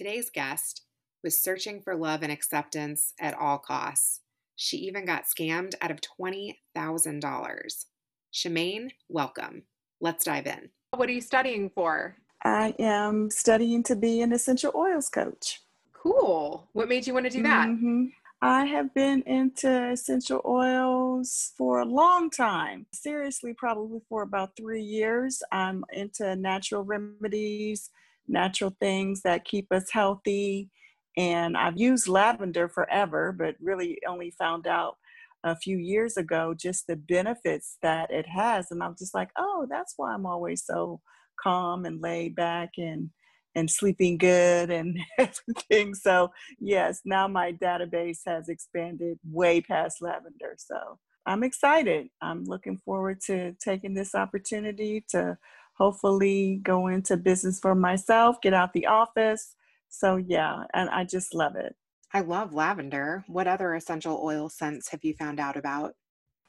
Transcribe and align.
Today's 0.00 0.30
guest 0.30 0.84
was 1.22 1.42
searching 1.42 1.82
for 1.82 1.94
love 1.94 2.22
and 2.22 2.32
acceptance 2.32 3.12
at 3.20 3.38
all 3.38 3.58
costs. 3.58 4.22
She 4.56 4.78
even 4.78 5.04
got 5.04 5.24
scammed 5.24 5.74
out 5.82 5.90
of 5.90 6.00
$20,000. 6.18 7.84
Shemaine, 8.32 8.92
welcome. 9.10 9.64
Let's 10.00 10.24
dive 10.24 10.46
in. 10.46 10.70
What 10.92 11.10
are 11.10 11.12
you 11.12 11.20
studying 11.20 11.68
for? 11.68 12.16
I 12.42 12.74
am 12.78 13.28
studying 13.28 13.82
to 13.82 13.94
be 13.94 14.22
an 14.22 14.32
essential 14.32 14.72
oils 14.74 15.10
coach. 15.10 15.60
Cool. 15.92 16.66
What 16.72 16.88
made 16.88 17.06
you 17.06 17.12
want 17.12 17.26
to 17.26 17.30
do 17.30 17.42
that? 17.42 17.68
Mhm. 17.68 18.14
I 18.40 18.64
have 18.64 18.94
been 18.94 19.20
into 19.24 19.90
essential 19.90 20.40
oils 20.46 21.52
for 21.58 21.80
a 21.80 21.84
long 21.84 22.30
time. 22.30 22.86
Seriously, 22.94 23.52
probably 23.52 24.00
for 24.08 24.22
about 24.22 24.56
three 24.56 24.80
years. 24.82 25.42
I'm 25.52 25.84
into 25.92 26.36
natural 26.36 26.84
remedies, 26.84 27.90
natural 28.28 28.74
things 28.80 29.22
that 29.22 29.44
keep 29.44 29.66
us 29.72 29.90
healthy. 29.90 30.70
And 31.16 31.56
I've 31.56 31.78
used 31.78 32.08
lavender 32.08 32.68
forever, 32.68 33.32
but 33.36 33.56
really 33.60 33.98
only 34.06 34.32
found 34.38 34.66
out 34.66 34.96
a 35.44 35.56
few 35.56 35.78
years 35.78 36.16
ago 36.16 36.54
just 36.54 36.86
the 36.86 36.96
benefits 36.96 37.78
that 37.82 38.10
it 38.10 38.26
has. 38.26 38.70
And 38.70 38.82
I'm 38.82 38.94
just 38.98 39.14
like, 39.14 39.30
oh, 39.36 39.66
that's 39.68 39.94
why 39.96 40.12
I'm 40.12 40.26
always 40.26 40.64
so 40.64 41.00
calm 41.42 41.84
and 41.84 42.00
laid 42.00 42.34
back 42.34 42.70
and 42.76 43.10
and 43.56 43.68
sleeping 43.68 44.16
good 44.16 44.70
and 44.70 44.96
everything. 45.18 45.94
So 45.94 46.30
yes, 46.60 47.00
now 47.04 47.26
my 47.26 47.52
database 47.52 48.20
has 48.26 48.48
expanded 48.48 49.18
way 49.28 49.60
past 49.60 50.00
lavender. 50.00 50.54
So 50.56 50.98
I'm 51.26 51.42
excited. 51.42 52.08
I'm 52.22 52.44
looking 52.44 52.78
forward 52.78 53.20
to 53.26 53.54
taking 53.62 53.94
this 53.94 54.14
opportunity 54.14 55.04
to 55.10 55.36
hopefully 55.80 56.60
go 56.62 56.88
into 56.88 57.16
business 57.16 57.58
for 57.58 57.74
myself, 57.74 58.40
get 58.42 58.52
out 58.52 58.74
the 58.74 58.86
office. 58.86 59.56
So 59.88 60.16
yeah, 60.16 60.64
and 60.74 60.90
I 60.90 61.04
just 61.04 61.34
love 61.34 61.56
it. 61.56 61.74
I 62.12 62.20
love 62.20 62.52
lavender. 62.52 63.24
What 63.26 63.46
other 63.46 63.74
essential 63.74 64.20
oil 64.22 64.50
scents 64.50 64.90
have 64.90 65.02
you 65.02 65.14
found 65.14 65.40
out 65.40 65.56
about? 65.56 65.94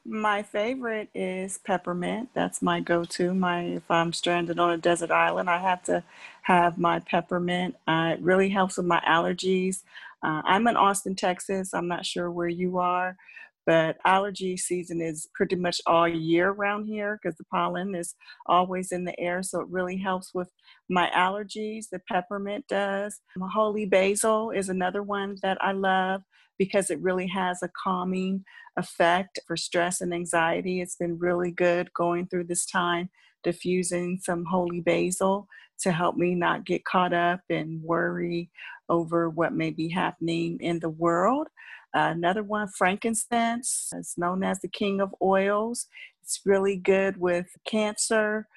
My 0.04 0.44
favorite 0.44 1.10
is 1.14 1.60
peppermint. 1.60 2.30
That's 2.34 2.62
my 2.62 2.82
go-to. 2.82 3.34
My 3.34 3.62
if 3.62 3.90
I'm 3.90 4.12
stranded 4.12 4.60
on 4.60 4.72
a 4.72 4.78
desert 4.78 5.12
island, 5.12 5.50
I 5.50 5.60
have 5.60 5.84
to 5.84 6.04
have 6.42 6.78
my 6.78 7.00
peppermint. 7.00 7.76
Uh, 7.88 8.16
it 8.18 8.22
really 8.22 8.50
helps 8.50 8.78
with 8.78 8.88
my 8.88 9.02
allergies. 9.08 9.84
Uh, 10.24 10.42
I'm 10.44 10.68
in 10.68 10.76
Austin, 10.76 11.16
Texas. 11.16 11.74
I'm 11.74 11.88
not 11.88 12.06
sure 12.06 12.30
where 12.32 12.50
you 12.50 12.80
are, 12.80 13.16
but 13.66 13.98
allergy 14.06 14.58
season 14.58 15.02
is 15.02 15.28
pretty 15.36 15.56
much 15.56 15.82
all 15.86 16.08
year 16.08 16.50
around 16.50 16.86
here 16.86 17.20
because 17.22 17.38
the 17.38 17.44
pollen 17.46 17.96
is 17.96 18.16
always 18.48 18.92
in 18.92 19.06
the 19.06 19.20
air. 19.20 19.44
So 19.44 19.62
it 19.62 19.68
really 19.70 19.98
helps 19.98 20.34
with 20.34 20.50
my 20.90 21.10
allergies. 21.16 21.86
The 21.92 22.02
peppermint 22.10 22.66
does. 22.68 23.20
Holy 23.54 23.86
basil 23.86 24.52
is 24.52 24.70
another 24.70 25.04
one 25.04 25.38
that 25.44 25.58
I 25.62 25.74
love 25.74 26.22
because 26.58 26.90
it 26.90 27.02
really 27.02 27.28
has 27.28 27.64
a 27.64 27.72
calming 27.84 28.44
effect 28.78 29.40
for 29.48 29.58
stress 29.58 30.02
and 30.02 30.14
anxiety. 30.14 30.82
It's 30.82 30.96
been 30.96 31.18
really 31.18 31.52
good 31.52 31.92
going 31.94 32.28
through 32.28 32.46
this 32.46 32.66
time, 32.66 33.10
diffusing 33.44 34.20
some 34.22 34.46
holy 34.46 34.82
basil 34.82 35.48
to 35.82 35.92
help 35.92 36.16
me 36.16 36.36
not 36.36 36.66
get 36.66 36.86
caught 36.86 37.14
up 37.14 37.42
and 37.50 37.82
worry 37.82 38.52
over 38.90 39.30
what 39.30 39.54
may 39.54 39.72
be 39.72 39.90
happening 39.90 40.60
in 40.60 40.80
the 40.80 40.90
world. 40.90 41.48
Another 41.94 42.44
one, 42.44 42.68
frankincense, 42.68 43.92
is 43.94 44.14
known 44.18 44.44
as 44.44 44.60
the 44.62 44.68
king 44.68 45.02
of 45.02 45.14
oils. 45.22 45.88
It's 46.24 46.42
really 46.46 46.78
good 46.78 47.18
with 47.18 47.48
cancer, 47.66 48.48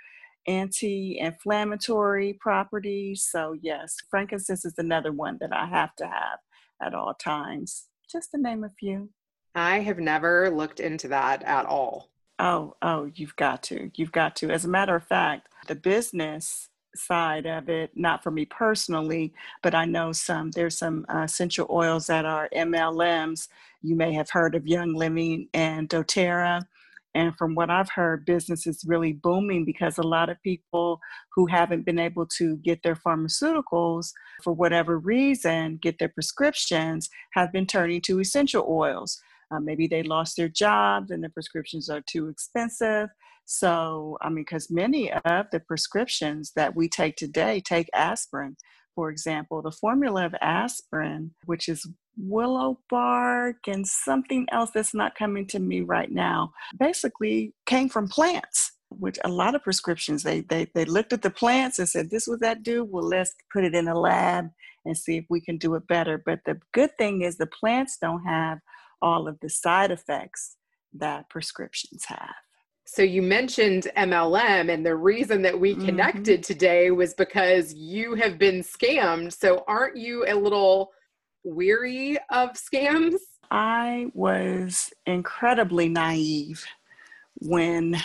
anti 0.46 1.18
inflammatory 1.18 2.34
properties. 2.34 3.26
So, 3.30 3.56
yes, 3.60 3.96
frankincense 4.10 4.64
is 4.64 4.74
another 4.78 5.12
one 5.12 5.38
that 5.40 5.52
I 5.52 5.66
have 5.66 5.96
to 5.96 6.06
have 6.06 6.38
at 6.80 6.94
all 6.94 7.14
times, 7.14 7.86
just 8.10 8.30
to 8.32 8.38
name 8.40 8.62
a 8.64 8.68
few. 8.68 9.10
I 9.54 9.80
have 9.80 9.98
never 9.98 10.50
looked 10.50 10.80
into 10.80 11.08
that 11.08 11.42
at 11.42 11.66
all. 11.66 12.10
Oh, 12.38 12.74
oh, 12.82 13.10
you've 13.14 13.36
got 13.36 13.62
to. 13.64 13.90
You've 13.94 14.12
got 14.12 14.36
to. 14.36 14.50
As 14.50 14.64
a 14.64 14.68
matter 14.68 14.96
of 14.96 15.06
fact, 15.06 15.48
the 15.68 15.76
business 15.76 16.68
side 16.96 17.46
of 17.46 17.68
it, 17.68 17.90
not 17.94 18.22
for 18.22 18.30
me 18.30 18.44
personally, 18.44 19.32
but 19.62 19.74
I 19.74 19.84
know 19.84 20.12
some, 20.12 20.50
there's 20.50 20.78
some 20.78 21.04
uh, 21.12 21.22
essential 21.22 21.66
oils 21.70 22.06
that 22.06 22.24
are 22.24 22.48
MLMs. 22.54 23.48
You 23.82 23.96
may 23.96 24.12
have 24.14 24.30
heard 24.30 24.54
of 24.54 24.66
Young 24.66 24.94
Living 24.94 25.48
and 25.54 25.88
doTERRA. 25.88 26.62
And 27.16 27.36
from 27.36 27.54
what 27.54 27.70
I've 27.70 27.90
heard, 27.90 28.26
business 28.26 28.66
is 28.66 28.84
really 28.86 29.12
booming 29.12 29.64
because 29.64 29.98
a 29.98 30.02
lot 30.02 30.30
of 30.30 30.42
people 30.42 31.00
who 31.34 31.46
haven't 31.46 31.84
been 31.84 31.98
able 31.98 32.26
to 32.38 32.56
get 32.56 32.82
their 32.82 32.96
pharmaceuticals 32.96 34.12
for 34.42 34.52
whatever 34.52 34.98
reason, 34.98 35.78
get 35.80 35.98
their 35.98 36.08
prescriptions, 36.08 37.08
have 37.32 37.52
been 37.52 37.66
turning 37.66 38.00
to 38.02 38.20
essential 38.20 38.66
oils. 38.68 39.20
Uh, 39.50 39.60
maybe 39.60 39.86
they 39.86 40.02
lost 40.02 40.36
their 40.36 40.48
jobs 40.48 41.10
and 41.10 41.22
the 41.22 41.28
prescriptions 41.28 41.88
are 41.88 42.02
too 42.06 42.28
expensive. 42.28 43.08
So, 43.46 44.16
I 44.22 44.28
mean, 44.28 44.44
because 44.44 44.70
many 44.70 45.12
of 45.12 45.46
the 45.52 45.60
prescriptions 45.60 46.52
that 46.56 46.74
we 46.74 46.88
take 46.88 47.16
today 47.16 47.60
take 47.60 47.88
aspirin. 47.94 48.56
For 48.94 49.10
example, 49.10 49.60
the 49.60 49.72
formula 49.72 50.24
of 50.24 50.34
aspirin, 50.40 51.32
which 51.46 51.68
is 51.68 51.86
willow 52.16 52.78
bark 52.88 53.56
and 53.66 53.86
something 53.86 54.46
else 54.52 54.70
that's 54.72 54.94
not 54.94 55.16
coming 55.16 55.46
to 55.48 55.58
me 55.58 55.80
right 55.80 56.10
now, 56.10 56.52
basically 56.78 57.54
came 57.66 57.88
from 57.88 58.08
plants. 58.08 58.72
Which 58.90 59.18
a 59.24 59.28
lot 59.28 59.56
of 59.56 59.64
prescriptions 59.64 60.22
they 60.22 60.42
they 60.42 60.68
they 60.72 60.84
looked 60.84 61.12
at 61.12 61.22
the 61.22 61.30
plants 61.30 61.80
and 61.80 61.88
said 61.88 62.10
this 62.10 62.28
was 62.28 62.38
that 62.40 62.62
do 62.62 62.84
well 62.84 63.02
let's 63.02 63.34
put 63.52 63.64
it 63.64 63.74
in 63.74 63.88
a 63.88 63.98
lab 63.98 64.50
and 64.84 64.96
see 64.96 65.16
if 65.16 65.24
we 65.28 65.40
can 65.40 65.58
do 65.58 65.74
it 65.74 65.88
better. 65.88 66.22
But 66.24 66.40
the 66.46 66.60
good 66.72 66.96
thing 66.96 67.22
is 67.22 67.36
the 67.36 67.46
plants 67.46 67.98
don't 68.00 68.24
have 68.24 68.60
all 69.02 69.26
of 69.26 69.38
the 69.40 69.48
side 69.48 69.90
effects 69.90 70.56
that 70.92 71.28
prescriptions 71.28 72.04
have. 72.06 72.43
So 72.86 73.02
you 73.02 73.22
mentioned 73.22 73.88
MLM, 73.96 74.68
and 74.72 74.84
the 74.84 74.94
reason 74.94 75.42
that 75.42 75.58
we 75.58 75.74
Mhm. 75.74 75.84
connected 75.86 76.42
today 76.42 76.90
was 76.90 77.14
because 77.14 77.72
you 77.74 78.14
have 78.14 78.38
been 78.38 78.62
scammed. 78.62 79.32
So 79.32 79.64
aren't 79.66 79.96
you 79.96 80.24
a 80.26 80.34
little 80.34 80.92
weary 81.44 82.18
of 82.30 82.50
scams? 82.52 83.16
I 83.50 84.10
was 84.14 84.92
incredibly 85.06 85.88
naive 85.88 86.64
when 87.36 87.96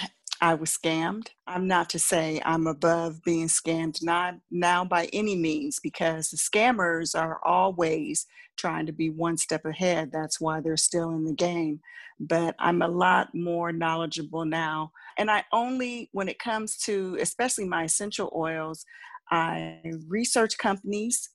I 0.42 0.54
was 0.54 0.70
scammed. 0.70 1.28
I'm 1.48 1.68
not 1.68 1.90
to 1.92 2.00
say 2.00 2.42
I'm 2.46 2.68
above 2.68 3.22
being 3.24 3.48
scammed 3.48 4.02
not 4.02 4.36
now 4.50 4.86
by 4.86 5.10
any 5.12 5.36
means 5.36 5.80
because 5.80 6.30
the 6.30 6.38
scammers 6.38 7.20
are 7.20 7.40
always 7.44 8.26
trying 8.58 8.86
to 8.86 8.94
be 8.94 9.10
one 9.10 9.38
step 9.38 9.66
ahead. 9.66 10.12
That's 10.12 10.40
why 10.40 10.62
they're 10.62 10.78
still 10.78 11.10
in 11.12 11.26
the 11.26 11.34
game. 11.34 11.82
But 12.20 12.56
I'm 12.60 12.82
a 12.82 12.88
lot 12.88 13.34
more 13.34 13.72
knowledgeable 13.72 14.46
now. 14.46 14.92
And 15.18 15.30
I 15.30 15.44
only, 15.52 16.10
when 16.14 16.30
it 16.30 16.40
comes 16.40 16.78
to 16.80 17.18
especially 17.20 17.66
my 17.66 17.84
essential 17.84 18.32
oils, 18.36 18.86
I 19.32 19.82
research 20.08 20.58
companies 20.58 21.30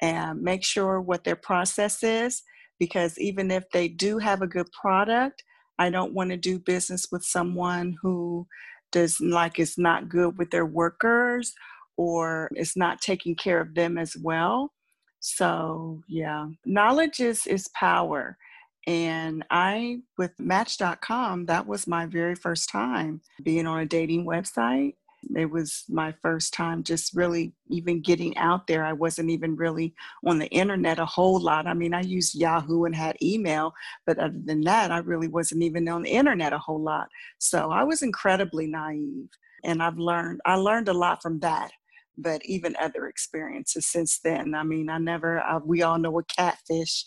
and 0.00 0.42
make 0.42 0.64
sure 0.64 1.00
what 1.00 1.24
their 1.24 1.36
process 1.36 2.02
is 2.02 2.42
because 2.78 3.18
even 3.18 3.50
if 3.50 3.70
they 3.70 3.88
do 3.88 4.18
have 4.18 4.42
a 4.42 4.46
good 4.46 4.70
product, 4.72 5.42
I 5.78 5.90
don't 5.90 6.14
want 6.14 6.30
to 6.30 6.36
do 6.36 6.58
business 6.58 7.08
with 7.10 7.24
someone 7.24 7.96
who 8.02 8.46
does 8.92 9.20
like 9.20 9.58
is 9.58 9.78
not 9.78 10.08
good 10.08 10.38
with 10.38 10.50
their 10.50 10.66
workers 10.66 11.54
or 11.96 12.48
is 12.54 12.76
not 12.76 13.00
taking 13.00 13.34
care 13.34 13.60
of 13.60 13.74
them 13.74 13.98
as 13.98 14.16
well. 14.16 14.72
So 15.20 16.02
yeah, 16.08 16.48
knowledge 16.64 17.20
is 17.20 17.46
is 17.46 17.68
power. 17.74 18.36
And 18.86 19.44
I 19.50 20.00
with 20.18 20.32
match.com, 20.38 21.46
that 21.46 21.66
was 21.66 21.86
my 21.86 22.06
very 22.06 22.34
first 22.34 22.68
time 22.68 23.20
being 23.42 23.66
on 23.66 23.80
a 23.80 23.86
dating 23.86 24.26
website. 24.26 24.94
It 25.36 25.50
was 25.50 25.84
my 25.88 26.12
first 26.22 26.52
time 26.52 26.82
just 26.82 27.14
really 27.14 27.52
even 27.68 28.02
getting 28.02 28.36
out 28.36 28.66
there. 28.66 28.84
I 28.84 28.92
wasn't 28.92 29.30
even 29.30 29.56
really 29.56 29.94
on 30.26 30.38
the 30.38 30.48
internet 30.48 30.98
a 30.98 31.06
whole 31.06 31.40
lot. 31.40 31.66
I 31.66 31.74
mean, 31.74 31.94
I 31.94 32.02
used 32.02 32.34
Yahoo 32.34 32.84
and 32.84 32.94
had 32.94 33.16
email, 33.22 33.72
but 34.06 34.18
other 34.18 34.40
than 34.44 34.60
that, 34.62 34.90
I 34.90 34.98
really 34.98 35.28
wasn't 35.28 35.62
even 35.62 35.88
on 35.88 36.02
the 36.02 36.10
internet 36.10 36.52
a 36.52 36.58
whole 36.58 36.80
lot. 36.82 37.08
So 37.38 37.70
I 37.70 37.84
was 37.84 38.02
incredibly 38.02 38.66
naive. 38.66 39.28
And 39.64 39.82
I've 39.82 39.98
learned, 39.98 40.40
I 40.44 40.56
learned 40.56 40.88
a 40.88 40.92
lot 40.92 41.22
from 41.22 41.38
that. 41.40 41.70
but 42.18 42.44
even 42.44 42.76
other 42.80 43.06
experiences 43.08 43.86
since 43.86 44.20
then. 44.22 44.54
I 44.54 44.62
mean, 44.64 44.90
I 44.90 44.98
never, 44.98 45.40
I, 45.40 45.58
we 45.58 45.82
all 45.82 45.98
know 45.98 46.18
a 46.18 46.24
catfish, 46.24 47.04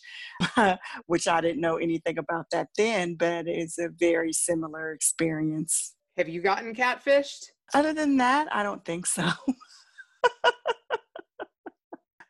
which 1.05 1.27
I 1.27 1.41
didn't 1.41 1.61
know 1.61 1.77
anything 1.77 2.17
about 2.17 2.47
that 2.51 2.69
then, 2.77 3.15
but 3.15 3.47
it's 3.47 3.77
a 3.77 3.89
very 3.89 4.33
similar 4.33 4.91
experience. 4.93 5.95
Have 6.17 6.29
you 6.29 6.41
gotten 6.41 6.73
catfished? 6.73 7.45
Other 7.73 7.93
than 7.93 8.17
that, 8.17 8.53
I 8.53 8.63
don't 8.63 8.83
think 8.85 9.05
so. 9.05 9.29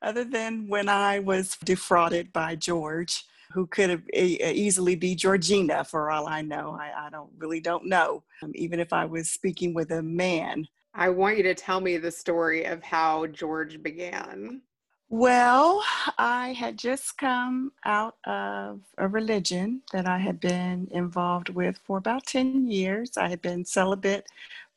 Other 0.01 0.23
than 0.23 0.67
when 0.67 0.87
I 0.87 1.19
was 1.19 1.57
defrauded 1.63 2.31
by 2.31 2.55
George, 2.55 3.25
who 3.51 3.67
could 3.67 3.89
have 3.89 4.03
easily 4.13 4.95
be 4.95 5.15
Georgina 5.15 5.83
for 5.83 6.11
all 6.11 6.27
I 6.27 6.41
know. 6.41 6.77
I, 6.79 7.07
I 7.07 7.09
don't 7.09 7.31
really 7.37 7.59
don't 7.59 7.85
know. 7.85 8.23
Um, 8.43 8.51
even 8.53 8.79
if 8.79 8.93
I 8.93 9.05
was 9.05 9.31
speaking 9.31 9.73
with 9.73 9.91
a 9.91 10.01
man, 10.01 10.67
I 10.93 11.09
want 11.09 11.37
you 11.37 11.43
to 11.43 11.55
tell 11.55 11.81
me 11.81 11.97
the 11.97 12.11
story 12.11 12.63
of 12.63 12.81
how 12.81 13.27
George 13.27 13.83
began. 13.83 14.61
Well, 15.09 15.83
I 16.17 16.53
had 16.53 16.77
just 16.77 17.17
come 17.17 17.73
out 17.85 18.15
of 18.25 18.81
a 18.97 19.07
religion 19.07 19.81
that 19.91 20.07
I 20.07 20.17
had 20.17 20.39
been 20.39 20.87
involved 20.91 21.49
with 21.49 21.79
for 21.85 21.97
about 21.97 22.25
10 22.25 22.67
years. 22.67 23.17
I 23.17 23.27
had 23.27 23.41
been 23.41 23.65
celibate 23.65 24.27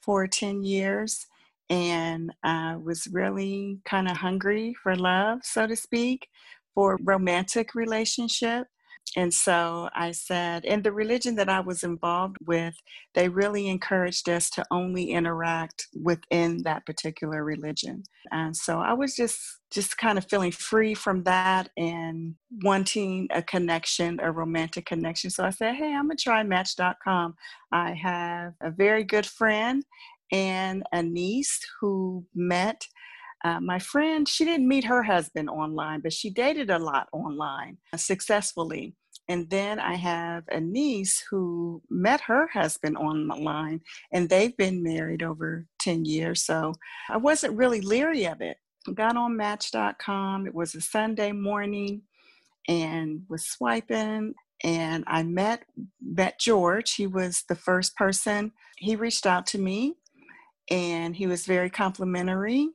for 0.03 0.27
10 0.27 0.63
years 0.63 1.27
and 1.71 2.33
I 2.43 2.77
was 2.77 3.09
really 3.13 3.79
kind 3.85 4.09
of 4.09 4.17
hungry 4.17 4.75
for 4.83 4.97
love, 4.97 5.41
so 5.43 5.67
to 5.67 5.77
speak, 5.77 6.29
for 6.75 6.99
romantic 7.03 7.75
relationship. 7.75 8.67
And 9.17 9.33
so 9.33 9.89
I 9.95 10.13
said, 10.13 10.65
in 10.65 10.83
the 10.83 10.93
religion 10.93 11.35
that 11.37 11.49
I 11.49 11.61
was 11.61 11.83
involved 11.83 12.37
with, 12.45 12.75
they 13.15 13.29
really 13.29 13.69
encouraged 13.69 14.29
us 14.29 14.51
to 14.51 14.65
only 14.71 15.11
interact 15.11 15.87
within 15.95 16.63
that 16.65 16.87
particular 16.87 17.45
religion. 17.45 18.05
And 18.31 18.57
so 18.57 18.79
I 18.79 18.93
was 18.93 19.15
just 19.15 19.41
just 19.71 19.99
kind 19.99 20.17
of 20.17 20.27
feeling 20.31 20.51
free 20.51 20.95
from 20.95 21.25
that 21.25 21.69
and 21.77 22.35
wanting 22.65 23.29
a 23.33 23.43
connection, 23.43 24.19
a 24.23 24.33
romantic 24.33 24.87
connection. 24.87 25.29
So 25.29 25.45
I 25.45 25.51
said, 25.51 25.75
hey, 25.75 25.95
I'm 25.95 26.05
gonna 26.09 26.17
try 26.17 26.43
Match.com. 26.43 27.35
I 27.71 27.93
have 27.93 28.55
a 28.63 28.71
very 28.71 29.05
good 29.05 29.27
friend 29.27 29.85
and 30.33 30.85
a 30.93 31.03
niece 31.03 31.61
who 31.81 32.25
met 32.35 32.83
uh, 33.45 33.61
my 33.61 33.79
friend, 33.79 34.29
she 34.29 34.45
didn't 34.45 34.67
meet 34.67 34.85
her 34.85 35.03
husband 35.03 35.49
online, 35.49 36.01
but 36.01 36.13
she 36.13 36.31
dated 36.31 36.71
a 36.71 36.79
lot 36.79 37.09
online 37.13 37.79
uh, 37.93 37.97
successfully. 37.97 38.95
And 39.29 39.51
then 39.51 39.79
I 39.79 39.95
have 39.95 40.45
a 40.49 40.61
niece 40.61 41.23
who 41.31 41.83
met 41.91 42.23
her 42.23 42.49
husband 42.49 42.97
online, 42.97 43.83
and 44.13 44.29
they've 44.29 44.57
been 44.57 44.83
married 44.83 45.23
over 45.23 45.67
10 45.81 46.07
years. 46.07 46.43
So 46.43 46.73
I 47.11 47.19
wasn't 47.19 47.57
really 47.57 47.81
leery 47.81 48.27
of 48.27 48.41
it. 48.41 48.57
Got 48.95 49.17
on 49.17 49.37
Match.com. 49.37 50.47
It 50.47 50.55
was 50.55 50.75
a 50.75 50.81
Sunday 50.81 51.33
morning 51.33 52.03
and 52.69 53.23
was 53.29 53.47
swiping 53.47 54.35
and 54.65 55.05
I 55.07 55.23
met 55.23 55.65
met 56.01 56.39
George. 56.39 56.95
He 56.95 57.07
was 57.07 57.45
the 57.49 57.55
first 57.55 57.97
person. 57.97 58.53
He 58.77 58.97
reached 58.97 59.27
out 59.27 59.47
to 59.49 59.59
me 59.59 59.95
and 60.71 61.15
he 61.15 61.27
was 61.27 61.47
very 61.47 61.71
complimentary 61.71 62.71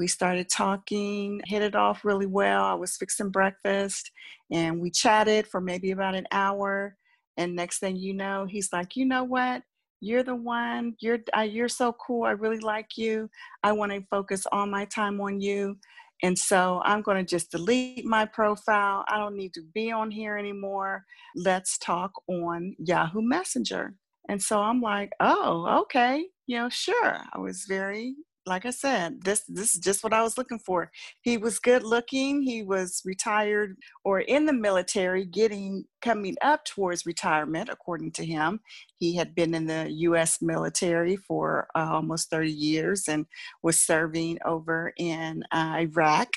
we 0.00 0.06
started 0.06 0.48
talking, 0.48 1.42
hit 1.44 1.60
it 1.60 1.74
off 1.74 2.06
really 2.06 2.24
well. 2.24 2.64
I 2.64 2.72
was 2.72 2.96
fixing 2.96 3.28
breakfast 3.28 4.10
and 4.50 4.80
we 4.80 4.90
chatted 4.90 5.46
for 5.46 5.60
maybe 5.60 5.90
about 5.90 6.14
an 6.14 6.26
hour. 6.32 6.96
And 7.36 7.54
next 7.54 7.80
thing 7.80 7.96
you 7.96 8.14
know, 8.14 8.46
he's 8.48 8.72
like, 8.72 8.96
you 8.96 9.04
know 9.04 9.24
what? 9.24 9.62
You're 10.00 10.22
the 10.22 10.34
one. 10.34 10.94
You're 11.00 11.18
uh, 11.36 11.42
you're 11.42 11.68
so 11.68 11.92
cool. 11.92 12.24
I 12.24 12.30
really 12.30 12.60
like 12.60 12.96
you. 12.96 13.28
I 13.62 13.72
want 13.72 13.92
to 13.92 14.00
focus 14.10 14.46
all 14.50 14.64
my 14.64 14.86
time 14.86 15.20
on 15.20 15.38
you. 15.38 15.76
And 16.22 16.38
so 16.38 16.80
I'm 16.82 17.02
going 17.02 17.18
to 17.18 17.30
just 17.30 17.50
delete 17.50 18.06
my 18.06 18.24
profile. 18.24 19.04
I 19.06 19.18
don't 19.18 19.36
need 19.36 19.52
to 19.52 19.62
be 19.74 19.92
on 19.92 20.10
here 20.10 20.38
anymore. 20.38 21.04
Let's 21.36 21.76
talk 21.76 22.12
on 22.26 22.74
Yahoo 22.78 23.20
Messenger. 23.20 23.92
And 24.30 24.40
so 24.40 24.60
I'm 24.60 24.80
like, 24.80 25.10
oh, 25.20 25.82
okay, 25.82 26.24
you 26.46 26.56
know, 26.56 26.70
sure. 26.70 27.18
I 27.34 27.38
was 27.38 27.66
very 27.68 28.14
like 28.50 28.66
I 28.66 28.70
said, 28.70 29.22
this 29.22 29.44
this 29.48 29.74
is 29.74 29.80
just 29.80 30.02
what 30.02 30.12
I 30.12 30.22
was 30.22 30.36
looking 30.36 30.58
for. 30.58 30.90
He 31.22 31.38
was 31.38 31.60
good 31.60 31.84
looking. 31.84 32.42
He 32.42 32.64
was 32.64 33.00
retired 33.04 33.76
or 34.04 34.20
in 34.20 34.44
the 34.44 34.52
military, 34.52 35.24
getting 35.24 35.84
coming 36.02 36.36
up 36.42 36.64
towards 36.64 37.06
retirement, 37.06 37.70
according 37.70 38.10
to 38.12 38.26
him. 38.26 38.60
He 38.98 39.14
had 39.14 39.36
been 39.36 39.54
in 39.54 39.66
the 39.66 39.86
U.S. 40.08 40.42
military 40.42 41.16
for 41.16 41.68
uh, 41.76 41.90
almost 41.92 42.28
30 42.28 42.50
years 42.50 43.08
and 43.08 43.24
was 43.62 43.80
serving 43.80 44.38
over 44.44 44.92
in 44.98 45.44
uh, 45.52 45.76
Iraq, 45.78 46.28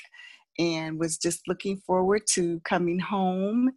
and 0.58 1.00
was 1.00 1.18
just 1.18 1.48
looking 1.48 1.78
forward 1.78 2.22
to 2.30 2.60
coming 2.60 3.00
home 3.00 3.72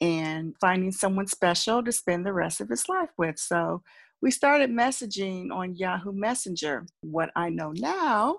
and 0.00 0.54
finding 0.60 0.92
someone 0.92 1.26
special 1.26 1.84
to 1.84 1.92
spend 1.92 2.24
the 2.24 2.32
rest 2.32 2.60
of 2.60 2.70
his 2.70 2.88
life 2.88 3.10
with. 3.18 3.38
So 3.38 3.82
we 4.22 4.30
started 4.30 4.70
messaging 4.70 5.52
on 5.52 5.74
Yahoo 5.74 6.12
Messenger. 6.12 6.86
What 7.02 7.30
I 7.34 7.48
know 7.50 7.72
now, 7.72 8.38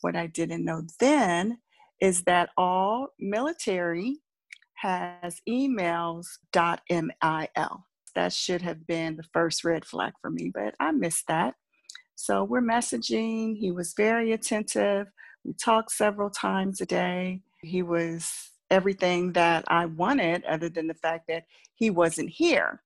what 0.00 0.14
I 0.14 0.28
didn't 0.28 0.64
know 0.64 0.82
then, 1.00 1.58
is 2.00 2.22
that 2.22 2.50
all 2.56 3.08
military 3.18 4.20
has 4.74 5.42
emails.mil. 5.48 6.24
That 8.14 8.32
should 8.32 8.62
have 8.62 8.86
been 8.86 9.16
the 9.16 9.24
first 9.32 9.64
red 9.64 9.84
flag 9.84 10.12
for 10.22 10.30
me, 10.30 10.52
but 10.54 10.76
I 10.78 10.92
missed 10.92 11.26
that. 11.26 11.54
So 12.14 12.44
we're 12.44 12.62
messaging. 12.62 13.56
He 13.56 13.72
was 13.72 13.92
very 13.96 14.30
attentive. 14.30 15.08
We 15.44 15.52
talked 15.54 15.90
several 15.90 16.30
times 16.30 16.80
a 16.80 16.86
day. 16.86 17.40
He 17.60 17.82
was 17.82 18.50
everything 18.70 19.32
that 19.32 19.64
I 19.66 19.86
wanted, 19.86 20.44
other 20.44 20.68
than 20.68 20.86
the 20.86 20.94
fact 20.94 21.26
that 21.26 21.46
he 21.74 21.90
wasn't 21.90 22.30
here. 22.30 22.83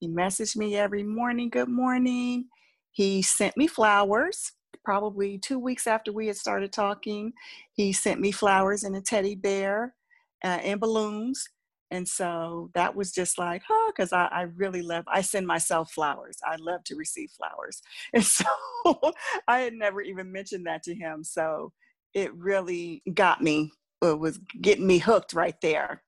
He 0.00 0.08
messaged 0.08 0.56
me 0.56 0.76
every 0.76 1.02
morning, 1.02 1.50
good 1.50 1.68
morning. 1.68 2.46
He 2.90 3.20
sent 3.20 3.56
me 3.58 3.66
flowers. 3.66 4.52
Probably 4.82 5.36
two 5.36 5.58
weeks 5.58 5.86
after 5.86 6.10
we 6.10 6.26
had 6.26 6.36
started 6.36 6.72
talking, 6.72 7.34
he 7.74 7.92
sent 7.92 8.18
me 8.18 8.32
flowers 8.32 8.82
and 8.82 8.96
a 8.96 9.02
teddy 9.02 9.34
bear 9.34 9.94
uh, 10.42 10.58
and 10.62 10.80
balloons. 10.80 11.46
And 11.90 12.08
so 12.08 12.70
that 12.72 12.96
was 12.96 13.12
just 13.12 13.36
like, 13.36 13.62
huh, 13.68 13.92
because 13.94 14.14
I, 14.14 14.24
I 14.26 14.42
really 14.56 14.80
love, 14.80 15.04
I 15.06 15.20
send 15.20 15.46
myself 15.46 15.92
flowers. 15.92 16.38
I 16.46 16.56
love 16.56 16.82
to 16.84 16.96
receive 16.96 17.30
flowers. 17.32 17.82
And 18.14 18.24
so 18.24 18.46
I 19.48 19.60
had 19.60 19.74
never 19.74 20.00
even 20.00 20.32
mentioned 20.32 20.66
that 20.66 20.82
to 20.84 20.94
him. 20.94 21.24
So 21.24 21.72
it 22.14 22.34
really 22.34 23.02
got 23.12 23.42
me, 23.42 23.70
it 24.00 24.18
was 24.18 24.38
getting 24.62 24.86
me 24.86 24.96
hooked 24.96 25.34
right 25.34 25.60
there. 25.60 26.02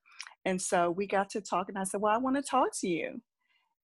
And 0.45 0.59
so 0.59 0.89
we 0.89 1.05
got 1.05 1.29
to 1.31 1.41
talk, 1.41 1.69
and 1.69 1.77
I 1.77 1.83
said, 1.83 2.01
Well, 2.01 2.13
I 2.13 2.17
want 2.17 2.37
to 2.37 2.41
talk 2.41 2.69
to 2.81 2.87
you 2.87 3.21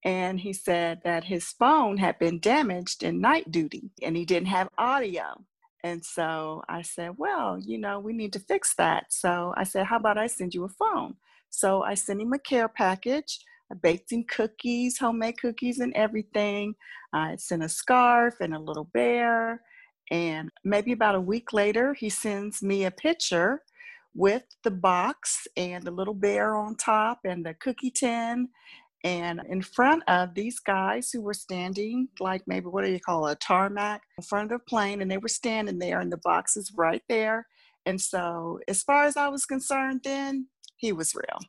and 0.03 0.39
he 0.39 0.53
said 0.53 1.01
that 1.03 1.25
his 1.25 1.49
phone 1.49 1.97
had 1.97 2.17
been 2.19 2.39
damaged 2.39 3.03
in 3.03 3.19
night 3.19 3.51
duty 3.51 3.91
and 4.01 4.15
he 4.15 4.25
didn't 4.25 4.47
have 4.47 4.69
audio. 4.77 5.43
And 5.83 6.03
so 6.03 6.63
I 6.69 6.81
said, 6.81 7.11
Well, 7.17 7.59
you 7.59 7.77
know, 7.77 7.99
we 7.99 8.13
need 8.13 8.33
to 8.33 8.39
fix 8.39 8.75
that. 8.75 9.05
So 9.09 9.53
I 9.57 9.63
said, 9.63 9.85
How 9.85 9.97
about 9.97 10.17
I 10.17 10.27
send 10.27 10.53
you 10.53 10.63
a 10.65 10.69
phone? 10.69 11.15
So 11.49 11.83
I 11.83 11.95
sent 11.95 12.21
him 12.21 12.33
a 12.33 12.39
care 12.39 12.69
package. 12.69 13.39
I 13.71 13.75
baked 13.75 14.11
him 14.11 14.23
cookies, 14.23 14.97
homemade 14.97 15.39
cookies, 15.39 15.79
and 15.79 15.93
everything. 15.95 16.75
I 17.13 17.35
sent 17.35 17.63
a 17.63 17.69
scarf 17.69 18.35
and 18.39 18.53
a 18.53 18.59
little 18.59 18.89
bear. 18.93 19.61
And 20.11 20.49
maybe 20.63 20.91
about 20.91 21.15
a 21.15 21.21
week 21.21 21.53
later, 21.53 21.93
he 21.93 22.09
sends 22.09 22.63
me 22.63 22.85
a 22.85 22.91
picture 22.91 23.61
with 24.15 24.43
the 24.63 24.71
box 24.71 25.47
and 25.55 25.83
the 25.83 25.91
little 25.91 26.15
bear 26.15 26.55
on 26.55 26.75
top 26.75 27.19
and 27.25 27.45
the 27.45 27.53
cookie 27.53 27.91
tin 27.91 28.49
and 29.03 29.41
in 29.47 29.61
front 29.61 30.03
of 30.07 30.33
these 30.33 30.59
guys 30.59 31.09
who 31.11 31.21
were 31.21 31.33
standing, 31.33 32.09
like 32.19 32.41
maybe 32.47 32.65
what 32.65 32.83
do 32.83 32.91
you 32.91 32.99
call 32.99 33.27
a 33.27 33.35
tarmac 33.35 34.01
in 34.17 34.23
front 34.23 34.51
of 34.51 34.59
the 34.59 34.65
plane, 34.65 35.01
and 35.01 35.09
they 35.09 35.17
were 35.17 35.29
standing 35.29 35.79
there, 35.79 35.99
and 35.99 36.11
the 36.11 36.19
box 36.23 36.57
is 36.57 36.73
right 36.75 37.03
there. 37.07 37.47
And 37.85 37.99
so, 37.99 38.59
as 38.67 38.83
far 38.83 39.05
as 39.05 39.15
I 39.15 39.29
was 39.29 39.45
concerned, 39.45 40.01
then 40.03 40.47
he 40.77 40.91
was 40.91 41.15
real. 41.15 41.39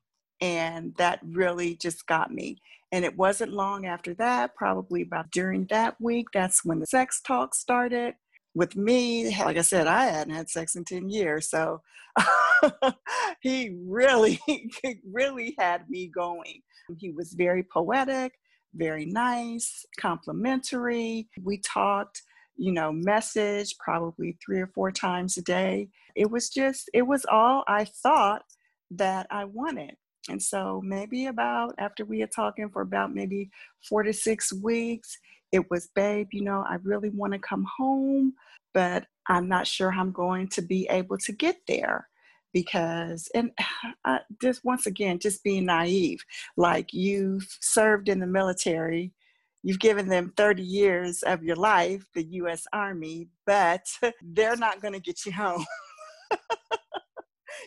And 0.40 0.94
that 0.96 1.20
really 1.22 1.76
just 1.76 2.06
got 2.06 2.32
me. 2.32 2.58
And 2.92 3.04
it 3.04 3.16
wasn't 3.16 3.52
long 3.52 3.84
after 3.84 4.14
that, 4.14 4.54
probably 4.56 5.02
about 5.02 5.30
during 5.30 5.66
that 5.66 6.00
week, 6.00 6.28
that's 6.32 6.64
when 6.64 6.80
the 6.80 6.86
sex 6.86 7.20
talk 7.20 7.54
started. 7.54 8.14
With 8.54 8.76
me, 8.76 9.36
like 9.38 9.56
I 9.56 9.62
said, 9.62 9.86
I 9.86 10.06
hadn't 10.06 10.34
had 10.34 10.50
sex 10.50 10.74
in 10.74 10.84
10 10.84 11.08
years. 11.08 11.48
So 11.48 11.82
he 13.40 13.76
really, 13.86 14.40
really 15.12 15.54
had 15.58 15.88
me 15.88 16.08
going. 16.08 16.62
He 16.98 17.10
was 17.10 17.32
very 17.34 17.62
poetic, 17.62 18.32
very 18.74 19.06
nice, 19.06 19.84
complimentary. 19.98 21.28
We 21.42 21.58
talked, 21.58 22.22
you 22.56 22.72
know, 22.72 22.92
message 22.92 23.76
probably 23.78 24.36
three 24.44 24.60
or 24.60 24.66
four 24.68 24.90
times 24.90 25.36
a 25.36 25.42
day. 25.42 25.88
It 26.16 26.30
was 26.30 26.50
just, 26.50 26.90
it 26.92 27.02
was 27.02 27.24
all 27.30 27.64
I 27.68 27.84
thought 27.84 28.42
that 28.90 29.26
I 29.30 29.44
wanted. 29.44 29.94
And 30.28 30.42
so 30.42 30.80
maybe 30.84 31.26
about 31.26 31.74
after 31.78 32.04
we 32.04 32.20
had 32.20 32.30
talking 32.30 32.68
for 32.70 32.82
about 32.82 33.14
maybe 33.14 33.50
four 33.88 34.02
to 34.02 34.12
six 34.12 34.52
weeks, 34.52 35.16
it 35.52 35.70
was, 35.70 35.88
babe, 35.94 36.28
you 36.32 36.42
know, 36.42 36.64
I 36.68 36.76
really 36.82 37.10
want 37.10 37.32
to 37.32 37.38
come 37.38 37.66
home, 37.76 38.34
but 38.72 39.06
I'm 39.28 39.48
not 39.48 39.66
sure 39.66 39.92
I'm 39.92 40.12
going 40.12 40.48
to 40.48 40.62
be 40.62 40.86
able 40.90 41.18
to 41.18 41.32
get 41.32 41.56
there. 41.66 42.08
Because 42.52 43.28
and 43.32 43.52
uh, 44.04 44.18
just 44.42 44.64
once 44.64 44.86
again 44.86 45.20
just 45.20 45.44
being 45.44 45.66
naive 45.66 46.24
like 46.56 46.92
you've 46.92 47.46
served 47.60 48.08
in 48.08 48.18
the 48.18 48.26
military 48.26 49.12
you've 49.62 49.78
given 49.78 50.08
them 50.08 50.32
30 50.36 50.60
years 50.60 51.22
of 51.22 51.44
your 51.44 51.54
life 51.54 52.04
the 52.12 52.24
US 52.24 52.66
army 52.72 53.28
but 53.46 53.86
they're 54.22 54.56
not 54.56 54.82
going 54.82 54.94
to 54.94 55.00
get 55.00 55.24
you 55.24 55.32
home. 55.32 55.64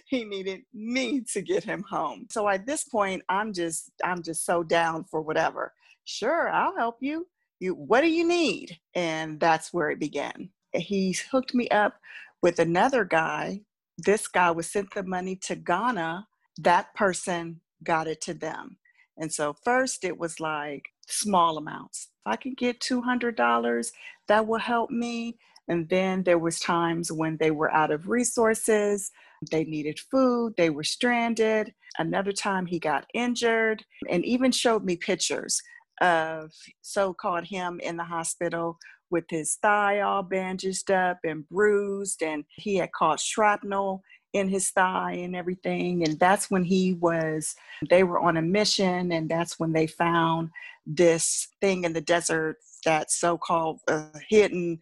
He 0.05 0.25
needed 0.25 0.61
me 0.73 1.23
to 1.33 1.41
get 1.41 1.63
him 1.63 1.83
home. 1.89 2.27
So 2.29 2.47
at 2.49 2.65
this 2.65 2.83
point 2.83 3.21
i'm 3.29 3.53
just 3.53 3.89
i'm 4.03 4.21
just 4.21 4.45
so 4.45 4.63
down 4.63 5.05
for 5.05 5.21
whatever. 5.21 5.71
Sure 6.03 6.49
i'll 6.49 6.75
help 6.75 6.97
you 6.99 7.25
you 7.63 7.73
what 7.73 8.01
do 8.01 8.09
you 8.09 8.27
need 8.27 8.77
and 8.95 9.39
that's 9.39 9.73
where 9.73 9.89
it 9.89 9.99
began 9.99 10.49
he 10.73 11.15
hooked 11.31 11.53
me 11.53 11.67
up 11.69 11.99
with 12.41 12.59
another 12.59 13.03
guy 13.05 13.61
this 13.97 14.27
guy 14.27 14.51
was 14.51 14.69
sent 14.69 14.93
the 14.93 15.03
money 15.03 15.35
to 15.35 15.55
Ghana, 15.55 16.27
that 16.59 16.93
person 16.95 17.61
got 17.83 18.07
it 18.07 18.21
to 18.21 18.33
them. 18.33 18.77
And 19.17 19.31
so 19.31 19.53
first 19.63 20.03
it 20.03 20.17
was 20.17 20.39
like 20.39 20.85
small 21.07 21.57
amounts. 21.57 22.09
If 22.25 22.31
I 22.31 22.35
can 22.35 22.53
get 22.53 22.79
$200, 22.79 23.91
that 24.27 24.47
will 24.47 24.59
help 24.59 24.89
me. 24.89 25.37
And 25.67 25.87
then 25.89 26.23
there 26.23 26.39
was 26.39 26.59
times 26.59 27.11
when 27.11 27.37
they 27.37 27.51
were 27.51 27.71
out 27.71 27.91
of 27.91 28.09
resources, 28.09 29.11
they 29.51 29.63
needed 29.63 29.99
food, 29.99 30.55
they 30.57 30.69
were 30.69 30.83
stranded. 30.83 31.73
Another 31.99 32.31
time 32.31 32.65
he 32.65 32.79
got 32.79 33.05
injured 33.13 33.85
and 34.09 34.25
even 34.25 34.51
showed 34.51 34.83
me 34.83 34.95
pictures 34.95 35.61
of 36.01 36.51
so-called 36.81 37.45
him 37.45 37.79
in 37.81 37.97
the 37.97 38.03
hospital 38.03 38.77
with 39.09 39.25
his 39.29 39.55
thigh 39.61 40.01
all 40.01 40.23
bandaged 40.23 40.91
up 40.91 41.19
and 41.23 41.47
bruised, 41.47 42.23
and 42.23 42.43
he 42.55 42.77
had 42.77 42.91
caught 42.91 43.19
shrapnel 43.19 44.03
in 44.33 44.49
his 44.49 44.71
thigh 44.71 45.13
and 45.13 45.35
everything. 45.35 46.03
And 46.03 46.19
that's 46.19 46.49
when 46.49 46.63
he 46.63 46.93
was, 46.93 47.55
they 47.89 48.03
were 48.03 48.19
on 48.19 48.37
a 48.37 48.41
mission, 48.41 49.11
and 49.11 49.29
that's 49.29 49.59
when 49.59 49.71
they 49.71 49.87
found 49.87 50.49
this 50.85 51.47
thing 51.61 51.83
in 51.83 51.93
the 51.93 52.01
desert, 52.01 52.57
that 52.85 53.11
so 53.11 53.37
called 53.37 53.79
uh, 53.87 54.07
hidden 54.29 54.79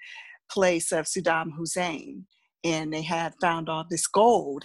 place 0.49 0.91
of 0.91 1.05
Saddam 1.05 1.49
Hussein. 1.55 2.25
And 2.63 2.93
they 2.93 3.01
had 3.01 3.33
found 3.41 3.69
all 3.69 3.85
this 3.89 4.07
gold. 4.07 4.63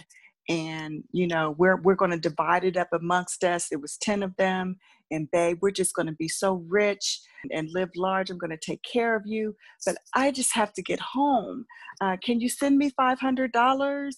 And, 0.49 1.03
you 1.11 1.27
know, 1.27 1.55
we're, 1.57 1.81
we're 1.81 1.95
going 1.95 2.11
to 2.11 2.17
divide 2.17 2.63
it 2.63 2.77
up 2.77 2.89
amongst 2.93 3.43
us. 3.43 3.67
It 3.71 3.81
was 3.81 3.97
10 3.97 4.23
of 4.23 4.35
them 4.37 4.77
and 5.11 5.29
babe, 5.31 5.59
we're 5.61 5.71
just 5.71 5.93
going 5.95 6.07
to 6.07 6.13
be 6.13 6.27
so 6.27 6.63
rich 6.67 7.19
and 7.51 7.69
live 7.73 7.89
large. 7.95 8.29
I'm 8.29 8.37
going 8.37 8.51
to 8.51 8.57
take 8.57 8.81
care 8.83 9.15
of 9.15 9.23
you, 9.25 9.55
but 9.85 9.95
I 10.13 10.31
just 10.31 10.53
have 10.55 10.73
to 10.73 10.81
get 10.81 10.99
home. 10.99 11.65
Uh, 12.01 12.17
can 12.23 12.39
you 12.39 12.49
send 12.49 12.77
me 12.77 12.91
$500? 12.99 14.11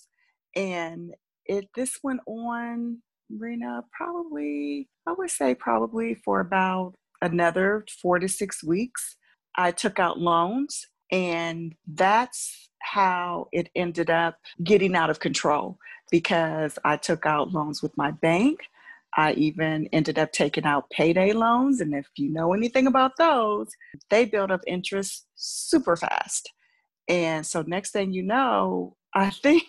And 0.56 1.14
it 1.46 1.68
this 1.76 1.98
went 2.04 2.22
on, 2.28 3.02
Rena, 3.30 3.84
probably, 3.92 4.88
I 5.08 5.14
would 5.18 5.30
say 5.30 5.56
probably 5.56 6.16
for 6.16 6.40
about 6.40 6.94
another 7.22 7.86
four 8.02 8.20
to 8.20 8.28
six 8.28 8.64
weeks. 8.64 9.18
I 9.58 9.72
took 9.72 10.00
out 10.00 10.20
loans, 10.20 10.86
and 11.12 11.76
that's 11.88 12.70
how 12.82 13.48
it 13.52 13.70
ended 13.76 14.10
up 14.10 14.38
getting 14.64 14.96
out 14.96 15.10
of 15.10 15.20
control 15.20 15.78
because 16.12 16.80
I 16.86 16.98
took 16.98 17.26
out 17.26 17.52
loans 17.52 17.82
with 17.82 17.96
my 17.98 18.12
bank. 18.12 18.60
I 19.18 19.34
even 19.34 19.88
ended 19.92 20.20
up 20.20 20.32
taking 20.32 20.66
out 20.66 20.90
payday 20.92 21.34
loans. 21.34 21.82
And 21.82 21.94
if 21.94 22.08
you 22.16 22.32
know 22.32 22.54
anything 22.54 22.88
about 22.88 23.18
those, 23.18 23.68
they 24.10 24.26
build 24.26 24.52
up 24.52 24.62
interest 24.68 25.26
super 25.36 25.96
fast. 25.96 26.52
And 27.08 27.46
so, 27.46 27.64
next 27.66 27.92
thing 27.92 28.14
you 28.14 28.24
know, 28.24 28.96
I 29.16 29.32
think 29.32 29.64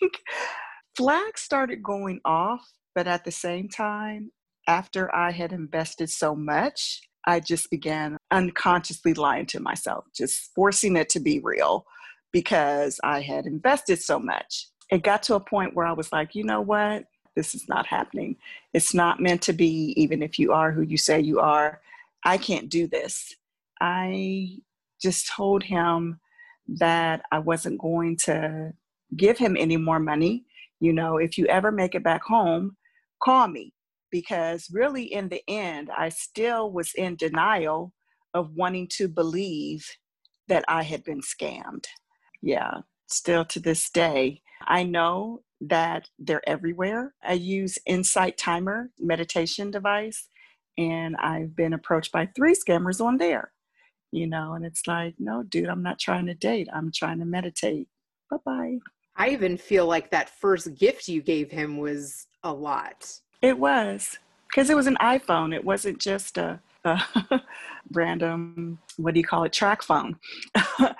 flags 0.96 1.40
started 1.40 1.82
going 1.82 2.20
off. 2.24 2.66
But 2.94 3.06
at 3.06 3.24
the 3.24 3.30
same 3.30 3.68
time, 3.68 4.32
after 4.66 5.14
I 5.14 5.30
had 5.30 5.52
invested 5.52 6.10
so 6.10 6.34
much, 6.34 7.00
I 7.26 7.40
just 7.40 7.70
began 7.70 8.16
unconsciously 8.30 9.14
lying 9.14 9.46
to 9.46 9.60
myself, 9.60 10.04
just 10.14 10.50
forcing 10.54 10.96
it 10.96 11.08
to 11.10 11.20
be 11.20 11.40
real 11.42 11.86
because 12.32 12.98
I 13.02 13.20
had 13.20 13.46
invested 13.46 14.00
so 14.00 14.18
much. 14.18 14.68
It 14.90 15.02
got 15.02 15.22
to 15.24 15.34
a 15.34 15.40
point 15.40 15.74
where 15.74 15.86
I 15.86 15.92
was 15.92 16.12
like, 16.12 16.34
you 16.34 16.44
know 16.44 16.60
what? 16.60 17.04
This 17.40 17.54
is 17.54 17.70
not 17.70 17.86
happening. 17.86 18.36
It's 18.74 18.92
not 18.92 19.18
meant 19.18 19.40
to 19.42 19.54
be, 19.54 19.94
even 19.96 20.22
if 20.22 20.38
you 20.38 20.52
are 20.52 20.70
who 20.70 20.82
you 20.82 20.98
say 20.98 21.18
you 21.18 21.40
are. 21.40 21.80
I 22.22 22.36
can't 22.36 22.68
do 22.68 22.86
this. 22.86 23.34
I 23.80 24.58
just 25.00 25.26
told 25.26 25.62
him 25.62 26.20
that 26.68 27.22
I 27.32 27.38
wasn't 27.38 27.80
going 27.80 28.18
to 28.24 28.74
give 29.16 29.38
him 29.38 29.56
any 29.58 29.78
more 29.78 29.98
money. 29.98 30.44
You 30.80 30.92
know, 30.92 31.16
if 31.16 31.38
you 31.38 31.46
ever 31.46 31.72
make 31.72 31.94
it 31.94 32.04
back 32.04 32.22
home, 32.22 32.76
call 33.22 33.48
me. 33.48 33.72
Because 34.10 34.68
really, 34.70 35.04
in 35.04 35.30
the 35.30 35.42
end, 35.48 35.88
I 35.96 36.10
still 36.10 36.70
was 36.70 36.92
in 36.94 37.16
denial 37.16 37.94
of 38.34 38.54
wanting 38.54 38.88
to 38.98 39.08
believe 39.08 39.88
that 40.48 40.66
I 40.68 40.82
had 40.82 41.04
been 41.04 41.22
scammed. 41.22 41.86
Yeah, 42.42 42.80
still 43.12 43.44
to 43.46 43.60
this 43.60 43.90
day, 43.90 44.42
I 44.66 44.84
know 44.84 45.42
that 45.60 46.08
they're 46.18 46.48
everywhere. 46.48 47.14
I 47.22 47.34
use 47.34 47.78
Insight 47.86 48.38
Timer 48.38 48.90
meditation 48.98 49.70
device, 49.70 50.28
and 50.78 51.16
I've 51.16 51.54
been 51.54 51.72
approached 51.72 52.12
by 52.12 52.26
three 52.34 52.54
scammers 52.54 53.04
on 53.04 53.18
there. 53.18 53.52
You 54.12 54.26
know, 54.26 54.54
and 54.54 54.64
it's 54.64 54.86
like, 54.86 55.14
no, 55.18 55.44
dude, 55.44 55.68
I'm 55.68 55.82
not 55.82 56.00
trying 56.00 56.26
to 56.26 56.34
date. 56.34 56.68
I'm 56.72 56.90
trying 56.92 57.20
to 57.20 57.24
meditate. 57.24 57.88
Bye 58.30 58.38
bye. 58.44 58.78
I 59.16 59.28
even 59.28 59.56
feel 59.56 59.86
like 59.86 60.10
that 60.10 60.30
first 60.40 60.74
gift 60.76 61.06
you 61.06 61.22
gave 61.22 61.50
him 61.50 61.78
was 61.78 62.26
a 62.42 62.52
lot. 62.52 63.20
It 63.42 63.58
was 63.58 64.18
because 64.48 64.70
it 64.70 64.76
was 64.76 64.86
an 64.86 64.96
iPhone. 65.00 65.54
It 65.54 65.64
wasn't 65.64 65.98
just 65.98 66.38
a, 66.38 66.58
a 66.84 67.00
random, 67.92 68.78
what 68.96 69.14
do 69.14 69.20
you 69.20 69.26
call 69.26 69.44
it, 69.44 69.52
TracFone. 69.52 70.16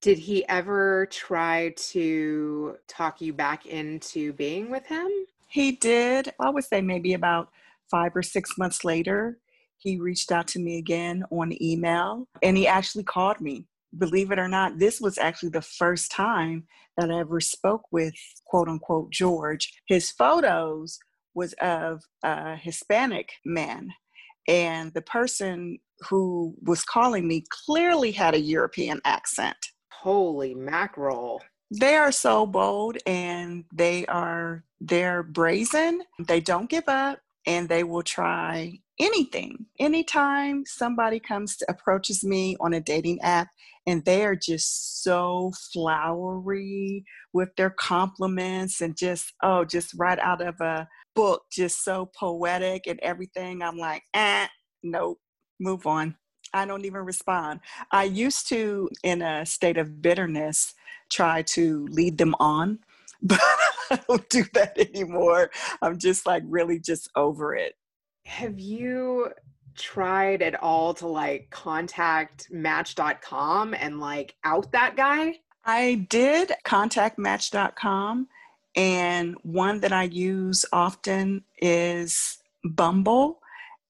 Did 0.00 0.18
he 0.18 0.48
ever 0.48 1.06
try 1.10 1.74
to 1.76 2.76
talk 2.88 3.20
you 3.20 3.34
back 3.34 3.66
into 3.66 4.32
being 4.32 4.70
with 4.70 4.86
him? 4.86 5.08
He 5.48 5.72
did. 5.72 6.32
I 6.40 6.48
would 6.48 6.64
say 6.64 6.80
maybe 6.80 7.12
about 7.12 7.50
five 7.90 8.16
or 8.16 8.22
six 8.22 8.56
months 8.56 8.82
later, 8.82 9.38
he 9.76 9.98
reached 9.98 10.32
out 10.32 10.46
to 10.48 10.58
me 10.58 10.78
again 10.78 11.24
on 11.30 11.52
email 11.62 12.26
and 12.42 12.56
he 12.56 12.66
actually 12.66 13.04
called 13.04 13.40
me. 13.40 13.66
Believe 13.98 14.30
it 14.30 14.38
or 14.38 14.48
not, 14.48 14.78
this 14.78 15.00
was 15.00 15.18
actually 15.18 15.50
the 15.50 15.60
first 15.60 16.10
time 16.12 16.64
that 16.96 17.10
I 17.10 17.18
ever 17.18 17.40
spoke 17.40 17.82
with 17.90 18.14
quote 18.46 18.68
unquote 18.68 19.10
George. 19.10 19.70
His 19.86 20.10
photos 20.12 20.98
was 21.34 21.54
of 21.60 22.02
a 22.22 22.56
Hispanic 22.56 23.32
man, 23.44 23.90
and 24.48 24.92
the 24.94 25.02
person 25.02 25.78
who 26.08 26.54
was 26.62 26.84
calling 26.84 27.26
me 27.26 27.44
clearly 27.66 28.12
had 28.12 28.34
a 28.34 28.40
European 28.40 29.00
accent. 29.04 29.56
Holy 30.02 30.54
mackerel. 30.54 31.42
They 31.70 31.96
are 31.96 32.10
so 32.10 32.46
bold 32.46 32.96
and 33.06 33.64
they 33.72 34.06
are 34.06 34.64
they're 34.80 35.22
brazen. 35.22 36.02
They 36.18 36.40
don't 36.40 36.70
give 36.70 36.88
up 36.88 37.18
and 37.46 37.68
they 37.68 37.84
will 37.84 38.02
try 38.02 38.78
anything. 38.98 39.66
Anytime 39.78 40.64
somebody 40.66 41.20
comes 41.20 41.58
to 41.58 41.66
approaches 41.70 42.24
me 42.24 42.56
on 42.60 42.72
a 42.72 42.80
dating 42.80 43.20
app 43.20 43.48
and 43.86 44.02
they 44.06 44.24
are 44.24 44.36
just 44.36 45.02
so 45.02 45.52
flowery 45.72 47.04
with 47.34 47.54
their 47.56 47.70
compliments 47.70 48.80
and 48.80 48.96
just 48.96 49.34
oh 49.42 49.66
just 49.66 49.92
right 49.98 50.18
out 50.18 50.40
of 50.40 50.60
a 50.62 50.88
book 51.14 51.42
just 51.52 51.84
so 51.84 52.10
poetic 52.18 52.86
and 52.86 53.00
everything 53.00 53.62
i'm 53.62 53.76
like 53.78 54.02
eh 54.14 54.46
nope 54.82 55.18
move 55.58 55.86
on 55.86 56.14
I 56.52 56.66
don't 56.66 56.84
even 56.84 57.02
respond. 57.02 57.60
I 57.90 58.04
used 58.04 58.48
to, 58.48 58.88
in 59.02 59.22
a 59.22 59.46
state 59.46 59.78
of 59.78 60.02
bitterness, 60.02 60.74
try 61.10 61.42
to 61.42 61.86
lead 61.88 62.18
them 62.18 62.34
on, 62.40 62.78
but 63.22 63.40
I 63.90 64.00
don't 64.08 64.28
do 64.28 64.44
that 64.54 64.78
anymore. 64.78 65.50
I'm 65.82 65.98
just 65.98 66.26
like 66.26 66.42
really 66.46 66.78
just 66.78 67.10
over 67.16 67.54
it. 67.54 67.74
Have 68.26 68.58
you 68.58 69.30
tried 69.76 70.42
at 70.42 70.60
all 70.62 70.94
to 70.94 71.06
like 71.06 71.48
contact 71.50 72.48
match.com 72.50 73.74
and 73.74 74.00
like 74.00 74.34
out 74.44 74.72
that 74.72 74.96
guy? 74.96 75.38
I 75.64 76.06
did 76.08 76.52
contact 76.64 77.18
match.com 77.18 78.28
and 78.76 79.36
one 79.42 79.80
that 79.80 79.92
I 79.92 80.04
use 80.04 80.64
often 80.72 81.44
is 81.58 82.38
Bumble 82.64 83.39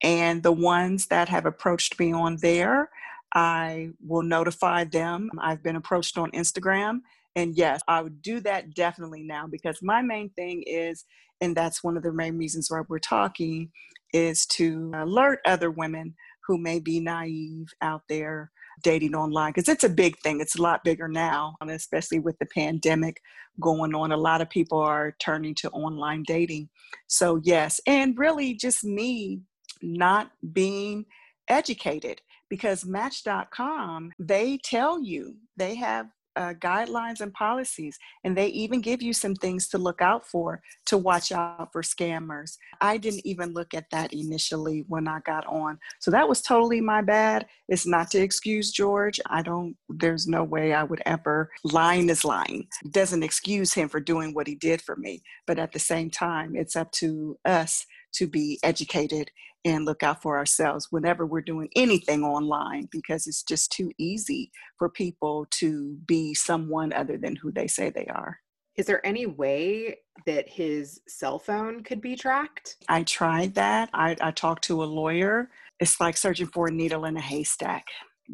and 0.02 0.42
the 0.42 0.52
ones 0.52 1.07
that 1.07 1.28
have 1.28 1.47
approached 1.47 1.99
me 1.99 2.12
on 2.12 2.37
there, 2.37 2.90
I 3.35 3.90
will 4.04 4.23
notify 4.23 4.85
them. 4.85 5.30
I've 5.40 5.62
been 5.62 5.76
approached 5.76 6.19
on 6.19 6.30
Instagram. 6.33 7.00
And 7.37 7.54
yes, 7.54 7.80
I 7.87 8.02
would 8.02 8.23
do 8.23 8.40
that 8.40 8.75
definitely 8.75 9.23
now 9.23 9.47
because 9.47 9.78
my 9.83 10.02
main 10.02 10.30
thing 10.30 10.64
is, 10.66 11.04
and 11.40 11.57
that's 11.57 11.85
one 11.85 11.97
of 11.97 12.02
the 12.02 12.12
main 12.12 12.37
reasons 12.37 12.71
why 12.71 12.80
we're 12.88 12.99
talking, 12.99 13.71
is 14.12 14.47
to 14.47 14.90
alert 14.95 15.38
other 15.47 15.71
women 15.71 16.14
who 16.47 16.59
may 16.59 16.80
be 16.80 16.99
naive 16.99 17.69
out 17.80 18.02
there 18.09 18.50
dating 18.83 19.14
online 19.14 19.50
because 19.50 19.69
it's 19.69 19.85
a 19.85 19.88
big 19.88 20.19
thing. 20.19 20.40
It's 20.40 20.57
a 20.57 20.62
lot 20.62 20.83
bigger 20.83 21.07
now, 21.07 21.54
especially 21.69 22.19
with 22.19 22.38
the 22.38 22.47
pandemic 22.47 23.21
going 23.61 23.95
on. 23.95 24.11
A 24.11 24.16
lot 24.16 24.40
of 24.40 24.50
people 24.50 24.78
are 24.80 25.14
turning 25.21 25.54
to 25.57 25.71
online 25.71 26.25
dating. 26.26 26.69
So, 27.07 27.40
yes, 27.45 27.80
and 27.87 28.19
really 28.19 28.54
just 28.54 28.83
me 28.83 29.42
not 29.82 30.30
being 30.52 31.06
educated 31.49 32.20
because 32.49 32.84
Match.com, 32.84 34.12
they 34.18 34.58
tell 34.58 35.02
you, 35.02 35.37
they 35.56 35.76
have 35.76 36.06
uh, 36.37 36.54
guidelines 36.54 37.20
and 37.20 37.32
policies, 37.32 37.99
and 38.25 38.37
they 38.37 38.46
even 38.49 38.80
give 38.80 39.02
you 39.02 39.12
some 39.12 39.34
things 39.34 39.68
to 39.68 39.78
look 39.78 40.00
out 40.00 40.26
for 40.26 40.62
to 40.87 40.96
watch 40.96 41.32
out 41.32 41.72
for 41.72 41.82
scammers. 41.82 42.56
I 42.80 42.96
didn't 42.96 43.26
even 43.26 43.52
look 43.52 43.75
at 43.75 43.90
that 43.90 44.12
initially 44.12 44.84
when 44.88 45.08
I 45.08 45.20
got 45.20 45.46
on. 45.46 45.78
So 45.99 46.10
that 46.12 46.28
was 46.28 46.40
totally 46.40 46.80
my 46.80 47.02
bad. 47.02 47.46
It's 47.68 47.87
not 47.87 48.10
to 48.12 48.20
excuse 48.20 48.70
George. 48.70 49.20
I 49.26 49.42
don't, 49.42 49.76
there's 49.88 50.26
no 50.26 50.44
way 50.44 50.72
I 50.72 50.84
would 50.84 51.02
ever, 51.04 51.50
lying 51.64 52.08
is 52.08 52.25
lying. 52.25 52.68
Doesn't 52.90 53.22
excuse 53.22 53.75
him 53.75 53.88
for 53.88 54.00
doing 54.00 54.32
what 54.32 54.46
he 54.46 54.54
did 54.54 54.80
for 54.80 54.96
me. 54.96 55.22
But 55.46 55.58
at 55.58 55.72
the 55.72 55.78
same 55.78 56.10
time, 56.10 56.54
it's 56.54 56.76
up 56.76 56.92
to 56.92 57.38
us 57.44 57.87
to 58.12 58.26
be 58.26 58.58
educated 58.62 59.30
and 59.64 59.85
look 59.85 60.02
out 60.02 60.23
for 60.23 60.38
ourselves 60.38 60.88
whenever 60.90 61.26
we're 61.26 61.40
doing 61.40 61.69
anything 61.76 62.25
online 62.25 62.88
because 62.90 63.26
it's 63.26 63.43
just 63.43 63.73
too 63.73 63.90
easy 63.99 64.50
for 64.79 64.88
people 64.88 65.47
to 65.50 65.97
be 66.07 66.35
someone 66.35 66.93
other 66.93 67.19
than 67.19 67.37
who 67.37 67.52
they 67.52 67.67
say 67.67 67.90
they 67.90 68.07
are. 68.07 68.38
Is 68.76 68.87
there 68.87 69.05
any 69.05 69.26
way 69.26 69.99
that 70.26 70.49
his 70.49 71.00
cell 71.09 71.38
phone 71.38 71.83
could 71.83 72.00
be 72.00 72.17
tracked? 72.17 72.76
I 72.88 73.02
tried 73.02 73.55
that. 73.57 73.90
I, 73.93 74.17
I 74.21 74.31
talked 74.31 74.64
to 74.64 74.83
a 74.83 74.87
lawyer. 74.87 75.50
It's 75.81 76.00
like 76.00 76.17
searching 76.17 76.47
for 76.47 76.69
a 76.69 76.73
needle 76.73 77.05
in 77.05 77.17
a 77.17 77.21
haystack, 77.21 77.85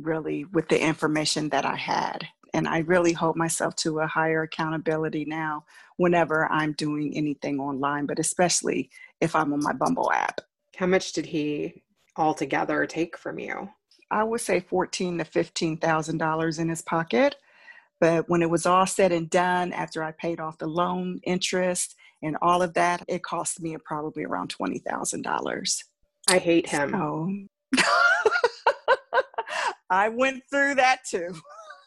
really, 0.00 0.44
with 0.52 0.68
the 0.68 0.80
information 0.80 1.48
that 1.48 1.64
I 1.64 1.76
had. 1.76 2.28
And 2.54 2.68
I 2.68 2.78
really 2.78 3.12
hold 3.12 3.36
myself 3.36 3.74
to 3.76 4.00
a 4.00 4.06
higher 4.06 4.42
accountability 4.42 5.24
now 5.24 5.64
whenever 5.96 6.46
I'm 6.46 6.72
doing 6.72 7.16
anything 7.16 7.58
online, 7.58 8.06
but 8.06 8.18
especially 8.18 8.90
if 9.20 9.34
I'm 9.34 9.52
on 9.52 9.62
my 9.62 9.72
Bumble 9.72 10.12
app. 10.12 10.40
How 10.76 10.86
much 10.86 11.12
did 11.12 11.26
he 11.26 11.82
altogether 12.16 12.86
take 12.86 13.16
from 13.16 13.38
you? 13.38 13.70
I 14.10 14.22
would 14.22 14.40
say 14.40 14.60
fourteen 14.60 15.18
to 15.18 15.24
fifteen 15.24 15.78
thousand 15.78 16.18
dollars 16.18 16.58
in 16.58 16.68
his 16.68 16.82
pocket. 16.82 17.36
But 17.98 18.28
when 18.28 18.42
it 18.42 18.50
was 18.50 18.66
all 18.66 18.86
said 18.86 19.10
and 19.10 19.30
done, 19.30 19.72
after 19.72 20.04
I 20.04 20.12
paid 20.12 20.38
off 20.38 20.58
the 20.58 20.66
loan 20.66 21.18
interest 21.24 21.96
and 22.22 22.36
all 22.42 22.60
of 22.60 22.74
that, 22.74 23.02
it 23.08 23.22
cost 23.22 23.60
me 23.62 23.76
probably 23.84 24.24
around 24.24 24.50
twenty 24.50 24.78
thousand 24.78 25.22
dollars. 25.22 25.82
I 26.28 26.38
hate 26.38 26.68
him. 26.68 26.90
So, 26.90 27.82
I 29.90 30.10
went 30.10 30.42
through 30.50 30.74
that 30.74 31.00
too. 31.08 31.34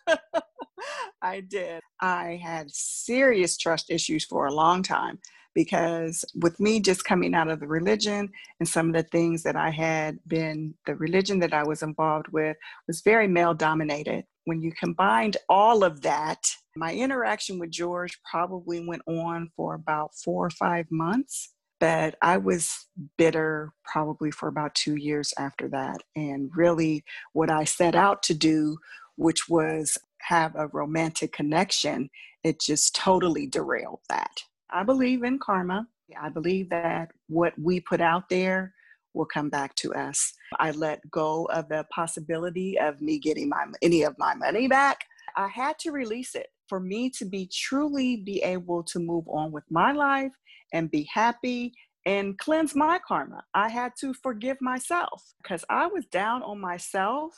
I 1.21 1.41
did. 1.41 1.81
I 2.01 2.39
had 2.41 2.71
serious 2.71 3.57
trust 3.57 3.91
issues 3.91 4.25
for 4.25 4.47
a 4.47 4.53
long 4.53 4.81
time 4.81 5.19
because 5.53 6.23
with 6.35 6.59
me 6.59 6.79
just 6.79 7.03
coming 7.03 7.33
out 7.33 7.49
of 7.49 7.59
the 7.59 7.67
religion 7.67 8.29
and 8.59 8.67
some 8.67 8.87
of 8.87 8.93
the 8.93 9.03
things 9.03 9.43
that 9.43 9.55
I 9.55 9.69
had 9.69 10.19
been, 10.27 10.73
the 10.85 10.95
religion 10.95 11.39
that 11.39 11.53
I 11.53 11.63
was 11.63 11.81
involved 11.81 12.27
with 12.29 12.57
was 12.87 13.01
very 13.01 13.27
male 13.27 13.53
dominated. 13.53 14.25
When 14.45 14.61
you 14.61 14.71
combined 14.71 15.37
all 15.47 15.83
of 15.83 16.01
that, 16.01 16.47
my 16.75 16.93
interaction 16.93 17.59
with 17.59 17.71
George 17.71 18.19
probably 18.29 18.85
went 18.85 19.01
on 19.07 19.49
for 19.55 19.73
about 19.75 20.15
four 20.15 20.45
or 20.45 20.51
five 20.51 20.85
months. 20.89 21.53
But 21.79 22.15
I 22.21 22.37
was 22.37 22.87
bitter 23.17 23.71
probably 23.85 24.31
for 24.31 24.49
about 24.49 24.75
two 24.75 24.95
years 24.95 25.33
after 25.37 25.69
that. 25.69 26.03
And 26.15 26.51
really, 26.53 27.05
what 27.31 27.49
I 27.49 27.63
set 27.63 27.95
out 27.95 28.21
to 28.23 28.33
do, 28.33 28.77
which 29.15 29.47
was 29.47 29.97
have 30.21 30.55
a 30.55 30.67
romantic 30.67 31.31
connection, 31.31 32.09
it 32.43 32.59
just 32.59 32.95
totally 32.95 33.47
derailed 33.47 34.01
that. 34.09 34.43
I 34.71 34.83
believe 34.83 35.23
in 35.23 35.39
karma. 35.39 35.87
I 36.19 36.29
believe 36.29 36.69
that 36.69 37.11
what 37.27 37.53
we 37.59 37.79
put 37.79 38.01
out 38.01 38.29
there 38.29 38.73
will 39.13 39.25
come 39.25 39.49
back 39.49 39.75
to 39.75 39.93
us. 39.93 40.33
I 40.59 40.71
let 40.71 41.09
go 41.11 41.45
of 41.45 41.69
the 41.69 41.85
possibility 41.91 42.79
of 42.79 43.01
me 43.01 43.19
getting 43.19 43.49
my 43.49 43.65
any 43.81 44.03
of 44.03 44.15
my 44.17 44.35
money 44.35 44.67
back. 44.67 45.05
I 45.35 45.47
had 45.47 45.77
to 45.79 45.91
release 45.91 46.35
it 46.35 46.47
for 46.67 46.79
me 46.79 47.09
to 47.11 47.25
be 47.25 47.49
truly 47.51 48.17
be 48.17 48.41
able 48.43 48.83
to 48.83 48.99
move 48.99 49.27
on 49.27 49.51
with 49.51 49.63
my 49.69 49.91
life 49.91 50.31
and 50.73 50.91
be 50.91 51.07
happy 51.11 51.73
and 52.05 52.37
cleanse 52.37 52.75
my 52.75 52.99
karma. 53.07 53.43
I 53.53 53.69
had 53.69 53.93
to 54.01 54.13
forgive 54.13 54.57
myself 54.61 55.33
because 55.41 55.65
I 55.69 55.87
was 55.87 56.05
down 56.05 56.43
on 56.43 56.59
myself 56.59 57.33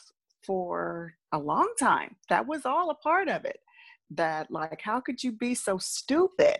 for 0.46 1.14
a 1.32 1.38
long 1.38 1.72
time. 1.78 2.16
That 2.28 2.46
was 2.46 2.64
all 2.64 2.90
a 2.90 2.94
part 2.94 3.28
of 3.28 3.44
it. 3.44 3.58
That 4.10 4.50
like 4.50 4.80
how 4.82 5.00
could 5.00 5.22
you 5.22 5.32
be 5.32 5.54
so 5.54 5.78
stupid? 5.78 6.58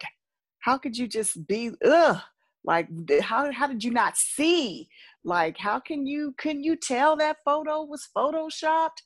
How 0.62 0.78
could 0.78 0.96
you 0.96 1.06
just 1.06 1.46
be 1.46 1.70
ugh 1.84 2.20
like 2.64 2.88
how 3.20 3.50
how 3.52 3.66
did 3.66 3.82
you 3.82 3.90
not 3.90 4.16
see? 4.16 4.88
Like 5.24 5.58
how 5.58 5.80
can 5.80 6.06
you 6.06 6.34
can 6.38 6.62
you 6.62 6.76
tell 6.76 7.16
that 7.16 7.38
photo 7.44 7.82
was 7.82 8.08
photoshopped? 8.16 9.02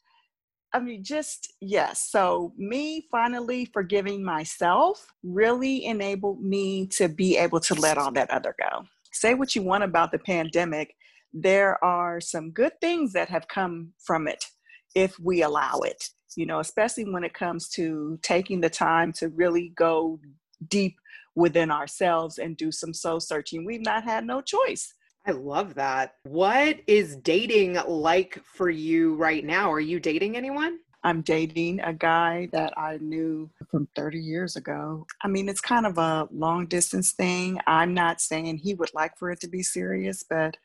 I 0.74 0.80
mean 0.80 1.02
just 1.02 1.54
yes. 1.60 2.08
So 2.10 2.52
me 2.56 3.06
finally 3.10 3.66
forgiving 3.72 4.22
myself 4.24 5.06
really 5.22 5.84
enabled 5.86 6.42
me 6.42 6.86
to 6.88 7.08
be 7.08 7.36
able 7.38 7.60
to 7.60 7.74
let 7.74 7.98
all 7.98 8.12
that 8.12 8.30
other 8.30 8.54
go. 8.58 8.84
Say 9.12 9.34
what 9.34 9.54
you 9.54 9.62
want 9.62 9.84
about 9.84 10.12
the 10.12 10.18
pandemic 10.18 10.94
there 11.38 11.82
are 11.84 12.18
some 12.18 12.50
good 12.50 12.72
things 12.80 13.12
that 13.12 13.28
have 13.28 13.46
come 13.46 13.92
from 14.02 14.26
it 14.26 14.42
if 14.94 15.18
we 15.18 15.42
allow 15.42 15.80
it. 15.80 16.10
You 16.36 16.44
know 16.44 16.60
especially 16.60 17.04
when 17.04 17.24
it 17.24 17.32
comes 17.32 17.70
to 17.70 18.18
taking 18.22 18.60
the 18.60 18.68
time 18.68 19.12
to 19.14 19.28
really 19.30 19.72
go 19.74 20.20
deep 20.68 20.96
within 21.36 21.70
ourselves 21.70 22.38
and 22.38 22.56
do 22.56 22.72
some 22.72 22.92
soul 22.92 23.20
searching. 23.20 23.64
We've 23.64 23.80
not 23.80 24.02
had 24.02 24.24
no 24.24 24.40
choice. 24.40 24.92
I 25.26 25.32
love 25.32 25.74
that. 25.74 26.14
What 26.24 26.78
is 26.86 27.16
dating 27.16 27.78
like 27.86 28.40
for 28.44 28.70
you 28.70 29.14
right 29.16 29.44
now? 29.44 29.70
Are 29.72 29.80
you 29.80 30.00
dating 30.00 30.36
anyone? 30.36 30.78
I'm 31.04 31.22
dating 31.22 31.80
a 31.80 31.92
guy 31.92 32.48
that 32.52 32.76
I 32.76 32.98
knew 33.00 33.50
from 33.70 33.86
30 33.94 34.18
years 34.18 34.56
ago. 34.56 35.06
I 35.22 35.28
mean, 35.28 35.48
it's 35.48 35.60
kind 35.60 35.86
of 35.86 35.98
a 35.98 36.28
long 36.32 36.66
distance 36.66 37.12
thing. 37.12 37.60
I'm 37.66 37.94
not 37.94 38.20
saying 38.20 38.58
he 38.58 38.74
would 38.74 38.92
like 38.94 39.16
for 39.16 39.30
it 39.30 39.40
to 39.40 39.48
be 39.48 39.62
serious, 39.62 40.24
but 40.28 40.56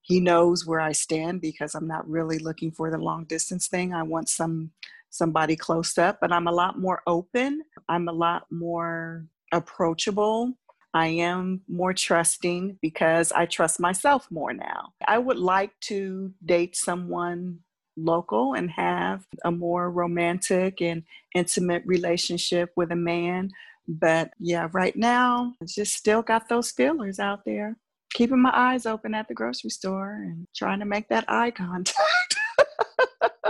he 0.00 0.18
knows 0.18 0.66
where 0.66 0.80
I 0.80 0.92
stand 0.92 1.40
because 1.40 1.74
I'm 1.74 1.86
not 1.86 2.08
really 2.08 2.38
looking 2.38 2.70
for 2.70 2.90
the 2.90 2.98
long 2.98 3.24
distance 3.24 3.68
thing. 3.68 3.92
I 3.92 4.02
want 4.02 4.28
some 4.28 4.70
somebody 5.10 5.56
close 5.56 5.98
up, 5.98 6.18
but 6.20 6.32
I'm 6.32 6.46
a 6.46 6.52
lot 6.52 6.78
more 6.78 7.02
open. 7.06 7.62
I'm 7.88 8.08
a 8.08 8.12
lot 8.12 8.46
more 8.50 9.26
approachable. 9.56 10.52
I 10.94 11.08
am 11.08 11.62
more 11.68 11.92
trusting 11.92 12.78
because 12.80 13.32
I 13.32 13.46
trust 13.46 13.80
myself 13.80 14.28
more 14.30 14.52
now. 14.52 14.92
I 15.06 15.18
would 15.18 15.38
like 15.38 15.72
to 15.82 16.32
date 16.44 16.76
someone 16.76 17.58
local 17.96 18.54
and 18.54 18.70
have 18.70 19.26
a 19.44 19.50
more 19.50 19.90
romantic 19.90 20.80
and 20.80 21.02
intimate 21.34 21.82
relationship 21.86 22.70
with 22.76 22.92
a 22.92 22.96
man. 22.96 23.50
But 23.88 24.30
yeah, 24.38 24.68
right 24.72 24.96
now, 24.96 25.54
I 25.62 25.66
just 25.66 25.94
still 25.94 26.22
got 26.22 26.48
those 26.48 26.70
feelers 26.70 27.18
out 27.18 27.40
there. 27.44 27.76
Keeping 28.14 28.40
my 28.40 28.52
eyes 28.54 28.86
open 28.86 29.14
at 29.14 29.28
the 29.28 29.34
grocery 29.34 29.70
store 29.70 30.22
and 30.22 30.46
trying 30.54 30.80
to 30.80 30.86
make 30.86 31.08
that 31.08 31.24
eye 31.28 31.50
contact. 31.50 32.36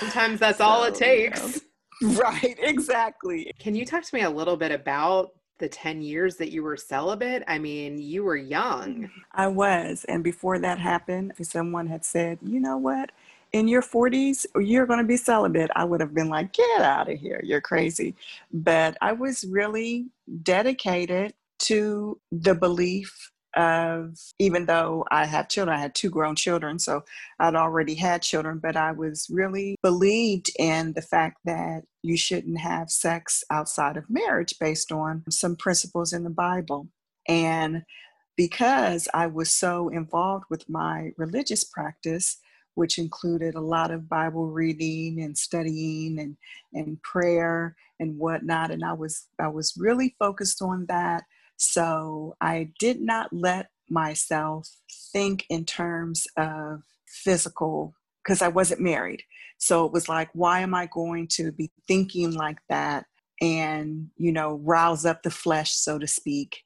Sometimes 0.00 0.40
that's 0.40 0.58
so, 0.58 0.64
all 0.64 0.84
it 0.84 0.94
takes. 0.94 1.60
You 2.04 2.10
know. 2.12 2.18
Right, 2.20 2.56
exactly. 2.58 3.50
Can 3.58 3.74
you 3.74 3.84
talk 3.84 4.04
to 4.04 4.14
me 4.14 4.22
a 4.22 4.30
little 4.30 4.56
bit 4.56 4.72
about 4.72 5.32
the 5.58 5.68
10 5.68 6.02
years 6.02 6.36
that 6.36 6.50
you 6.50 6.62
were 6.62 6.76
celibate? 6.76 7.42
I 7.48 7.58
mean, 7.58 7.98
you 7.98 8.24
were 8.24 8.36
young. 8.36 9.10
I 9.32 9.46
was. 9.46 10.04
And 10.08 10.22
before 10.22 10.58
that 10.58 10.78
happened, 10.78 11.32
if 11.38 11.46
someone 11.46 11.86
had 11.86 12.04
said, 12.04 12.38
you 12.42 12.60
know 12.60 12.76
what? 12.76 13.12
In 13.52 13.68
your 13.68 13.82
40s, 13.82 14.46
you're 14.60 14.86
going 14.86 14.98
to 14.98 15.04
be 15.04 15.16
celibate. 15.16 15.70
I 15.76 15.84
would 15.84 16.00
have 16.00 16.12
been 16.12 16.28
like, 16.28 16.52
get 16.52 16.80
out 16.80 17.10
of 17.10 17.18
here. 17.18 17.40
You're 17.44 17.60
crazy. 17.60 18.16
But 18.52 18.96
I 19.00 19.12
was 19.12 19.44
really 19.44 20.06
dedicated 20.42 21.34
to 21.60 22.18
the 22.32 22.54
belief 22.54 23.30
of 23.56 24.18
even 24.38 24.66
though 24.66 25.04
I 25.10 25.26
have 25.26 25.48
children, 25.48 25.76
I 25.76 25.80
had 25.80 25.94
two 25.94 26.10
grown 26.10 26.36
children, 26.36 26.78
so 26.78 27.04
I'd 27.38 27.54
already 27.54 27.94
had 27.94 28.22
children, 28.22 28.58
but 28.58 28.76
I 28.76 28.92
was 28.92 29.28
really 29.30 29.76
believed 29.82 30.50
in 30.58 30.92
the 30.94 31.02
fact 31.02 31.38
that 31.44 31.84
you 32.02 32.16
shouldn't 32.16 32.58
have 32.58 32.90
sex 32.90 33.42
outside 33.50 33.96
of 33.96 34.10
marriage 34.10 34.54
based 34.58 34.92
on 34.92 35.24
some 35.30 35.56
principles 35.56 36.12
in 36.12 36.24
the 36.24 36.30
Bible. 36.30 36.88
And 37.28 37.84
because 38.36 39.08
I 39.14 39.26
was 39.26 39.50
so 39.50 39.88
involved 39.88 40.44
with 40.50 40.68
my 40.68 41.12
religious 41.16 41.64
practice, 41.64 42.38
which 42.74 42.98
included 42.98 43.54
a 43.54 43.60
lot 43.60 43.90
of 43.90 44.08
Bible 44.08 44.48
reading 44.48 45.22
and 45.22 45.36
studying 45.38 46.18
and, 46.18 46.36
and 46.72 47.00
prayer 47.02 47.76
and 48.00 48.18
whatnot. 48.18 48.70
And 48.70 48.84
I 48.84 48.92
was 48.92 49.28
I 49.38 49.48
was 49.48 49.74
really 49.76 50.16
focused 50.18 50.60
on 50.60 50.86
that. 50.88 51.24
So 51.56 52.36
I 52.40 52.70
did 52.78 53.00
not 53.00 53.32
let 53.32 53.68
myself 53.88 54.68
think 55.12 55.46
in 55.48 55.64
terms 55.64 56.26
of 56.36 56.82
physical 57.06 57.94
because 58.22 58.42
I 58.42 58.48
wasn't 58.48 58.80
married. 58.80 59.22
So 59.58 59.84
it 59.84 59.92
was 59.92 60.08
like, 60.08 60.30
why 60.32 60.60
am 60.60 60.74
I 60.74 60.86
going 60.86 61.28
to 61.32 61.52
be 61.52 61.70
thinking 61.86 62.32
like 62.32 62.58
that 62.68 63.06
and, 63.40 64.10
you 64.16 64.32
know, 64.32 64.60
rouse 64.62 65.04
up 65.04 65.22
the 65.22 65.30
flesh, 65.30 65.72
so 65.72 65.98
to 65.98 66.06
speak, 66.06 66.62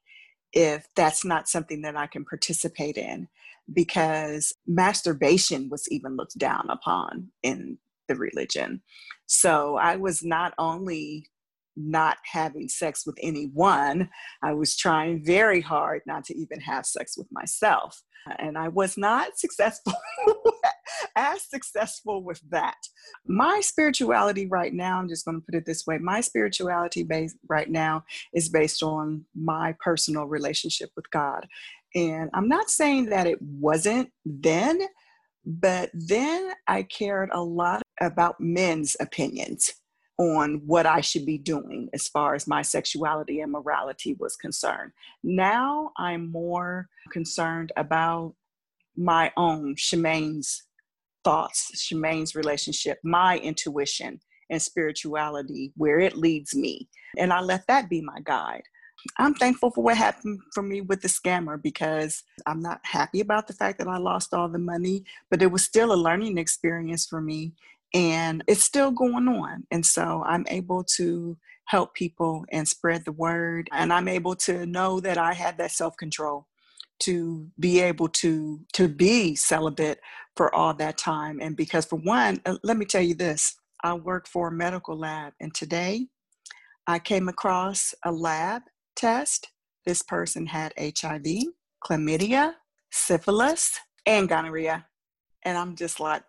if 0.53 0.87
that's 0.95 1.23
not 1.23 1.49
something 1.49 1.81
that 1.81 1.95
I 1.95 2.07
can 2.07 2.25
participate 2.25 2.97
in? 2.97 3.27
Because 3.71 4.53
masturbation 4.65 5.69
was 5.69 5.87
even 5.91 6.15
looked 6.15 6.37
down 6.37 6.67
upon 6.69 7.29
in 7.43 7.77
the 8.07 8.15
religion. 8.15 8.81
So 9.27 9.75
I 9.75 9.97
was 9.97 10.23
not 10.23 10.53
only 10.57 11.27
not 11.79 12.17
having 12.31 12.67
sex 12.67 13.05
with 13.05 13.17
anyone, 13.21 14.09
I 14.43 14.53
was 14.53 14.75
trying 14.75 15.23
very 15.23 15.61
hard 15.61 16.01
not 16.05 16.25
to 16.25 16.37
even 16.37 16.59
have 16.61 16.85
sex 16.85 17.17
with 17.17 17.27
myself. 17.31 18.01
And 18.37 18.57
I 18.57 18.67
was 18.67 18.97
not 18.97 19.35
successful, 19.39 19.93
as 21.15 21.43
successful 21.49 22.23
with 22.23 22.41
that. 22.49 22.77
My 23.25 23.61
spirituality 23.61 24.47
right 24.47 24.73
now, 24.73 24.99
I'm 24.99 25.09
just 25.09 25.25
going 25.25 25.39
to 25.39 25.45
put 25.45 25.55
it 25.55 25.65
this 25.65 25.85
way 25.87 25.97
my 25.97 26.21
spirituality 26.21 27.03
base 27.03 27.35
right 27.47 27.69
now 27.69 28.03
is 28.33 28.49
based 28.49 28.83
on 28.83 29.25
my 29.35 29.75
personal 29.79 30.25
relationship 30.25 30.89
with 30.95 31.09
God. 31.11 31.47
And 31.95 32.29
I'm 32.33 32.47
not 32.47 32.69
saying 32.69 33.05
that 33.07 33.25
it 33.25 33.41
wasn't 33.41 34.11
then, 34.25 34.79
but 35.45 35.89
then 35.93 36.51
I 36.67 36.83
cared 36.83 37.29
a 37.33 37.41
lot 37.41 37.81
about 37.99 38.39
men's 38.39 38.95
opinions 38.99 39.73
on 40.19 40.61
what 40.65 40.85
I 40.85 40.99
should 40.99 41.25
be 41.25 41.37
doing 41.37 41.89
as 41.93 42.09
far 42.09 42.35
as 42.35 42.45
my 42.45 42.61
sexuality 42.61 43.39
and 43.39 43.53
morality 43.53 44.15
was 44.19 44.35
concerned. 44.35 44.91
Now 45.23 45.91
I'm 45.97 46.29
more 46.29 46.89
concerned 47.11 47.71
about 47.77 48.35
my 48.97 49.31
own, 49.37 49.75
Shemaine's 49.77 50.63
thoughts, 51.23 51.81
Shemaine's 51.81 52.35
relationship, 52.35 52.99
my 53.01 53.37
intuition 53.39 54.19
and 54.49 54.61
spirituality, 54.61 55.71
where 55.77 55.99
it 55.99 56.17
leads 56.17 56.53
me. 56.53 56.89
And 57.17 57.31
I 57.31 57.39
let 57.39 57.65
that 57.67 57.89
be 57.89 58.01
my 58.01 58.19
guide. 58.23 58.63
I'm 59.17 59.33
thankful 59.33 59.71
for 59.71 59.81
what 59.81 59.95
happened 59.95 60.41
for 60.53 60.61
me 60.61 60.81
with 60.81 61.01
the 61.01 61.07
scammer 61.07 61.61
because 61.61 62.23
I'm 62.45 62.61
not 62.61 62.81
happy 62.83 63.21
about 63.21 63.47
the 63.47 63.53
fact 63.53 63.77
that 63.79 63.87
I 63.87 63.97
lost 63.97 64.33
all 64.33 64.49
the 64.49 64.59
money, 64.59 65.05
but 65.31 65.41
it 65.41 65.49
was 65.49 65.63
still 65.63 65.93
a 65.93 65.95
learning 65.95 66.37
experience 66.37 67.05
for 67.05 67.21
me 67.21 67.53
and 67.93 68.43
it's 68.47 68.63
still 68.63 68.91
going 68.91 69.27
on. 69.27 69.65
And 69.71 69.85
so 69.85 70.23
I'm 70.25 70.45
able 70.49 70.83
to 70.95 71.37
help 71.65 71.93
people 71.93 72.45
and 72.51 72.67
spread 72.67 73.05
the 73.05 73.11
word. 73.11 73.69
And 73.71 73.93
I'm 73.93 74.07
able 74.07 74.35
to 74.37 74.65
know 74.65 74.99
that 74.99 75.17
I 75.17 75.33
have 75.33 75.57
that 75.57 75.71
self 75.71 75.95
control 75.97 76.47
to 76.99 77.47
be 77.59 77.79
able 77.79 78.09
to 78.09 78.59
to 78.73 78.87
be 78.87 79.35
celibate 79.35 79.99
for 80.35 80.53
all 80.53 80.73
that 80.73 80.97
time 80.97 81.39
and 81.41 81.55
because 81.55 81.85
for 81.85 81.97
one 81.97 82.39
uh, 82.45 82.57
let 82.63 82.77
me 82.77 82.85
tell 82.85 83.01
you 83.01 83.15
this 83.15 83.55
i 83.83 83.93
work 83.93 84.27
for 84.27 84.49
a 84.49 84.51
medical 84.51 84.97
lab 84.97 85.33
and 85.39 85.53
today 85.53 86.05
i 86.87 86.99
came 86.99 87.29
across 87.29 87.93
a 88.05 88.11
lab 88.11 88.63
test 88.95 89.47
this 89.85 90.01
person 90.01 90.45
had 90.45 90.73
hiv 90.77 91.25
chlamydia 91.83 92.53
syphilis 92.91 93.79
and 94.05 94.27
gonorrhea 94.27 94.85
and 95.43 95.57
i'm 95.57 95.75
just 95.75 95.99
like 95.99 96.23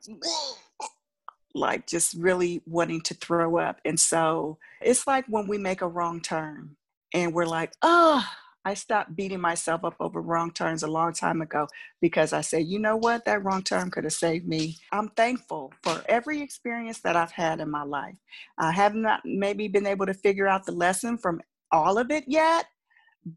like 1.54 1.86
just 1.86 2.14
really 2.14 2.62
wanting 2.66 3.00
to 3.02 3.14
throw 3.14 3.58
up. 3.58 3.80
And 3.84 3.98
so 3.98 4.58
it's 4.80 5.06
like 5.06 5.24
when 5.28 5.46
we 5.46 5.58
make 5.58 5.82
a 5.82 5.88
wrong 5.88 6.20
turn 6.20 6.76
and 7.12 7.32
we're 7.32 7.46
like, 7.46 7.72
oh, 7.82 8.24
I 8.64 8.74
stopped 8.74 9.16
beating 9.16 9.40
myself 9.40 9.84
up 9.84 9.96
over 10.00 10.20
wrong 10.20 10.52
turns 10.52 10.82
a 10.82 10.86
long 10.86 11.14
time 11.14 11.40
ago 11.40 11.66
because 12.00 12.32
I 12.32 12.42
say, 12.42 12.60
you 12.60 12.78
know 12.78 12.96
what, 12.96 13.24
that 13.24 13.42
wrong 13.42 13.62
turn 13.62 13.90
could 13.90 14.04
have 14.04 14.12
saved 14.12 14.46
me. 14.46 14.76
I'm 14.92 15.08
thankful 15.08 15.72
for 15.82 16.02
every 16.08 16.42
experience 16.42 17.00
that 17.00 17.16
I've 17.16 17.32
had 17.32 17.60
in 17.60 17.70
my 17.70 17.84
life. 17.84 18.16
I 18.58 18.70
have 18.72 18.94
not 18.94 19.22
maybe 19.24 19.66
been 19.68 19.86
able 19.86 20.06
to 20.06 20.14
figure 20.14 20.46
out 20.46 20.66
the 20.66 20.72
lesson 20.72 21.16
from 21.16 21.40
all 21.72 21.96
of 21.96 22.10
it 22.10 22.24
yet, 22.26 22.66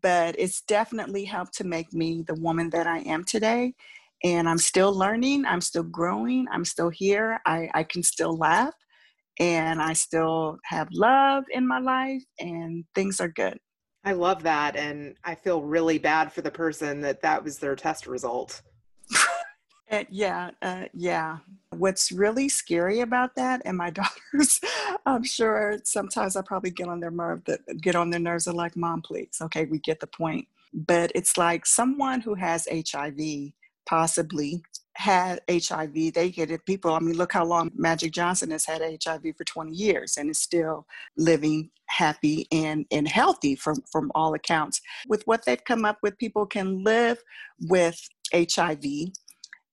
but 0.02 0.36
it's 0.38 0.62
definitely 0.62 1.24
helped 1.24 1.54
to 1.56 1.64
make 1.64 1.94
me 1.94 2.24
the 2.28 2.36
woman 2.36 2.70
that 2.72 2.88
I 2.88 3.00
am 3.00 3.24
today 3.24 3.76
and 4.24 4.48
I'm 4.48 4.58
still 4.58 4.94
learning, 4.94 5.46
I'm 5.46 5.62
still 5.62 5.84
growing, 5.84 6.48
I'm 6.52 6.66
still 6.66 6.90
here, 6.90 7.40
I, 7.46 7.70
I 7.74 7.84
can 7.84 8.04
still 8.04 8.38
laugh, 8.38 8.74
and 9.40 9.82
I 9.82 9.94
still 9.94 10.58
have 10.66 10.88
love 10.92 11.44
in 11.52 11.68
my 11.68 11.80
life, 11.80 12.24
and 12.40 12.86
things 12.96 13.20
are 13.20 13.30
good. 13.30 13.58
I 14.06 14.14
love 14.14 14.44
that. 14.44 14.76
And 14.76 15.16
I 15.24 15.36
feel 15.36 15.62
really 15.62 15.98
bad 15.98 16.32
for 16.32 16.42
the 16.42 16.52
person 16.52 17.02
that 17.02 17.22
that 17.22 17.44
was 17.44 17.58
their 17.58 17.76
test 17.76 18.08
result. 18.08 18.62
Uh, 19.92 20.04
yeah, 20.10 20.50
uh, 20.64 20.86
yeah. 20.94 21.38
What's 21.72 22.12
really 22.12 22.50
scary 22.50 23.02
about 23.02 23.36
that, 23.36 23.62
and 23.64 23.78
my 23.78 23.90
daughters, 24.34 24.60
I'm 25.06 25.24
sure 25.24 25.78
sometimes 25.84 26.36
I 26.36 26.42
probably 26.42 26.72
get 26.72 26.88
on 26.88 27.00
their 27.00 27.12
nerve 27.12 27.44
that 27.46 27.60
get 27.80 27.96
on 27.96 28.10
their 28.10 28.20
nerves. 28.20 28.48
Are 28.48 28.54
like, 28.54 28.76
"Mom, 28.76 29.04
please, 29.04 29.38
okay, 29.42 29.66
we 29.66 29.78
get 29.80 30.00
the 30.00 30.08
point." 30.08 30.48
But 30.74 31.12
it's 31.14 31.38
like 31.38 31.68
someone 31.68 32.22
who 32.22 32.34
has 32.34 32.68
HIV 32.72 33.52
possibly 33.86 34.64
had 34.96 35.42
HIV. 35.50 36.14
They 36.14 36.30
get 36.30 36.52
it. 36.52 36.66
People, 36.66 36.94
I 36.94 37.00
mean, 37.00 37.18
look 37.18 37.34
how 37.34 37.46
long 37.46 37.72
Magic 37.76 38.12
Johnson 38.12 38.52
has 38.52 38.66
had 38.66 38.82
HIV 38.82 39.36
for 39.38 39.44
20 39.44 39.72
years 39.72 40.18
and 40.18 40.30
is 40.30 40.40
still 40.40 40.86
living 41.18 41.70
happy 41.88 42.48
and, 42.52 42.86
and 42.92 43.08
healthy 43.08 43.56
from, 43.56 43.84
from 43.92 44.12
all 44.16 44.34
accounts. 44.34 44.82
With 45.08 45.24
what 45.26 45.46
they've 45.46 45.64
come 45.64 45.86
up 45.86 45.98
with, 46.04 46.18
people 46.18 46.46
can 46.46 46.84
live 46.84 47.18
with 47.62 48.00
HIV 48.34 48.84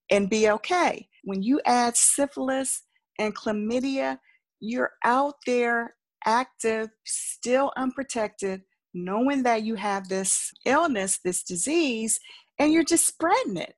and 0.09 0.29
be 0.29 0.49
okay. 0.49 1.07
When 1.23 1.41
you 1.43 1.61
add 1.65 1.95
syphilis 1.95 2.83
and 3.19 3.35
chlamydia, 3.35 4.17
you're 4.59 4.91
out 5.03 5.35
there 5.45 5.95
active, 6.25 6.89
still 7.05 7.71
unprotected, 7.77 8.61
knowing 8.93 9.43
that 9.43 9.63
you 9.63 9.75
have 9.75 10.07
this 10.07 10.51
illness, 10.65 11.19
this 11.23 11.43
disease, 11.43 12.19
and 12.59 12.71
you're 12.71 12.83
just 12.83 13.07
spreading 13.07 13.57
it 13.57 13.75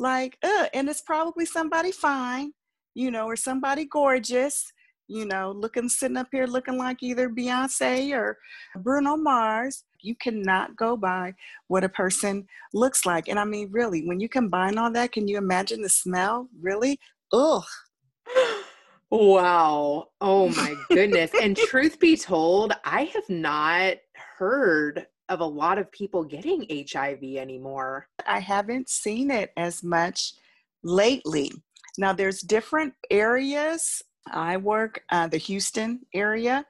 like, 0.00 0.38
uh, 0.42 0.66
and 0.74 0.88
it's 0.88 1.02
probably 1.02 1.44
somebody 1.44 1.92
fine, 1.92 2.52
you 2.94 3.10
know, 3.10 3.26
or 3.26 3.36
somebody 3.36 3.84
gorgeous, 3.84 4.72
you 5.06 5.26
know, 5.26 5.52
looking 5.54 5.88
sitting 5.88 6.16
up 6.16 6.28
here 6.32 6.46
looking 6.46 6.78
like 6.78 7.02
either 7.02 7.28
Beyonce 7.28 8.12
or 8.14 8.38
Bruno 8.76 9.16
Mars. 9.16 9.84
You 10.02 10.14
cannot 10.16 10.76
go 10.76 10.96
by 10.96 11.34
what 11.68 11.84
a 11.84 11.88
person 11.88 12.46
looks 12.72 13.04
like. 13.04 13.28
And 13.28 13.38
I 13.38 13.44
mean, 13.44 13.68
really, 13.70 14.06
when 14.06 14.18
you 14.18 14.28
combine 14.28 14.78
all 14.78 14.90
that, 14.92 15.12
can 15.12 15.28
you 15.28 15.36
imagine 15.36 15.82
the 15.82 15.88
smell? 15.90 16.48
Really? 16.60 16.98
Ugh. 17.32 17.64
Wow. 19.12 20.06
Oh 20.20 20.50
my 20.50 20.76
goodness. 20.88 21.32
and 21.42 21.56
truth 21.56 21.98
be 21.98 22.16
told, 22.16 22.72
I 22.84 23.10
have 23.12 23.28
not 23.28 23.96
heard 24.38 25.04
of 25.30 25.40
a 25.40 25.46
lot 25.46 25.78
of 25.78 25.90
people 25.92 26.24
getting 26.24 26.66
HIV 26.68 27.22
anymore. 27.22 28.08
I 28.26 28.40
haven't 28.40 28.90
seen 28.90 29.30
it 29.30 29.52
as 29.56 29.82
much 29.82 30.34
lately. 30.82 31.52
Now, 31.96 32.12
there's 32.12 32.40
different 32.40 32.94
areas. 33.10 34.02
I 34.26 34.56
work 34.56 35.02
uh, 35.10 35.28
the 35.28 35.38
Houston 35.38 36.00
area, 36.12 36.66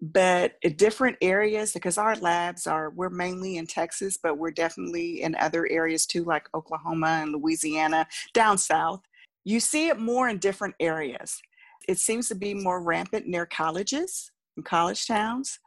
but 0.00 0.54
different 0.76 1.18
areas 1.20 1.72
because 1.72 1.98
our 1.98 2.16
labs 2.16 2.66
are, 2.66 2.90
we're 2.90 3.10
mainly 3.10 3.58
in 3.58 3.66
Texas, 3.66 4.18
but 4.20 4.38
we're 4.38 4.50
definitely 4.50 5.22
in 5.22 5.34
other 5.36 5.68
areas 5.70 6.06
too, 6.06 6.24
like 6.24 6.48
Oklahoma 6.54 7.20
and 7.22 7.32
Louisiana, 7.32 8.06
down 8.32 8.56
south. 8.56 9.02
You 9.44 9.60
see 9.60 9.88
it 9.88 9.98
more 9.98 10.28
in 10.28 10.38
different 10.38 10.74
areas. 10.80 11.40
It 11.88 11.98
seems 11.98 12.28
to 12.28 12.34
be 12.34 12.54
more 12.54 12.82
rampant 12.82 13.26
near 13.26 13.46
colleges 13.46 14.30
and 14.56 14.64
college 14.64 15.06
towns. 15.06 15.58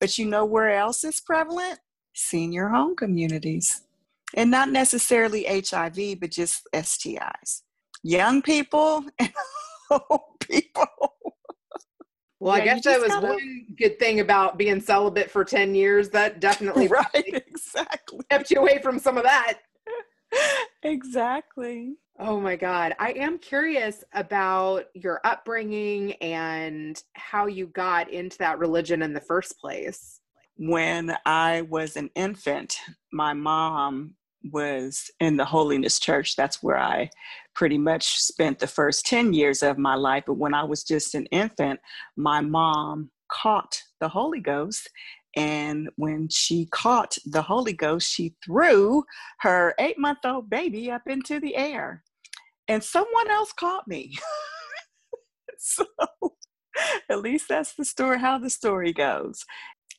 But 0.00 0.18
you 0.18 0.26
know 0.26 0.44
where 0.44 0.70
else 0.70 1.04
is 1.04 1.20
prevalent? 1.20 1.78
Senior 2.16 2.68
home 2.68 2.96
communities. 2.96 3.82
And 4.34 4.50
not 4.50 4.70
necessarily 4.70 5.44
HIV, 5.44 6.20
but 6.20 6.32
just 6.32 6.66
STIs. 6.72 7.62
Young 8.02 8.42
people 8.42 9.04
and 9.18 9.32
old 9.90 10.40
people. 10.40 11.14
Well, 12.40 12.56
yeah, 12.58 12.62
I 12.62 12.66
guess 12.66 12.84
that 12.84 13.00
was 13.00 13.08
gotta... 13.08 13.28
one 13.28 13.66
good 13.78 13.98
thing 13.98 14.20
about 14.20 14.58
being 14.58 14.80
celibate 14.80 15.30
for 15.30 15.44
10 15.44 15.74
years. 15.74 16.10
That 16.10 16.40
definitely 16.40 16.88
right, 16.88 17.04
exactly. 17.14 18.20
kept 18.30 18.50
you 18.50 18.60
away 18.60 18.80
from 18.82 18.98
some 18.98 19.16
of 19.16 19.22
that. 19.22 19.58
exactly. 20.82 21.94
Oh 22.18 22.40
my 22.40 22.56
God. 22.56 22.94
I 22.98 23.12
am 23.12 23.38
curious 23.38 24.02
about 24.12 24.86
your 24.94 25.20
upbringing 25.24 26.12
and 26.14 27.00
how 27.14 27.46
you 27.46 27.68
got 27.68 28.10
into 28.10 28.38
that 28.38 28.58
religion 28.58 29.02
in 29.02 29.12
the 29.12 29.20
first 29.20 29.58
place 29.60 30.20
when 30.56 31.16
I 31.26 31.62
was 31.62 31.96
an 31.96 32.10
infant, 32.14 32.78
my 33.12 33.34
mom 33.34 34.14
was 34.52 35.10
in 35.20 35.36
the 35.36 35.44
Holiness 35.44 35.98
Church. 35.98 36.36
That's 36.36 36.62
where 36.62 36.78
I 36.78 37.10
pretty 37.54 37.78
much 37.78 38.18
spent 38.18 38.58
the 38.58 38.66
first 38.66 39.06
10 39.06 39.32
years 39.34 39.62
of 39.62 39.78
my 39.78 39.94
life. 39.96 40.24
But 40.26 40.34
when 40.38 40.54
I 40.54 40.64
was 40.64 40.84
just 40.84 41.14
an 41.14 41.26
infant, 41.26 41.80
my 42.16 42.40
mom 42.40 43.10
caught 43.32 43.82
the 44.00 44.08
Holy 44.08 44.40
Ghost. 44.40 44.90
And 45.36 45.90
when 45.96 46.28
she 46.30 46.66
caught 46.72 47.16
the 47.26 47.42
Holy 47.42 47.72
Ghost, 47.74 48.10
she 48.10 48.34
threw 48.44 49.04
her 49.40 49.74
eight 49.78 49.98
month 49.98 50.18
old 50.24 50.48
baby 50.50 50.90
up 50.90 51.02
into 51.06 51.40
the 51.40 51.56
air. 51.56 52.02
and 52.68 52.82
someone 52.82 53.30
else 53.30 53.52
caught 53.52 53.86
me. 53.88 54.16
so 55.58 55.84
at 57.10 57.20
least 57.20 57.48
that's 57.48 57.74
the 57.74 57.84
story, 57.84 58.18
how 58.18 58.38
the 58.38 58.50
story 58.50 58.92
goes. 58.92 59.44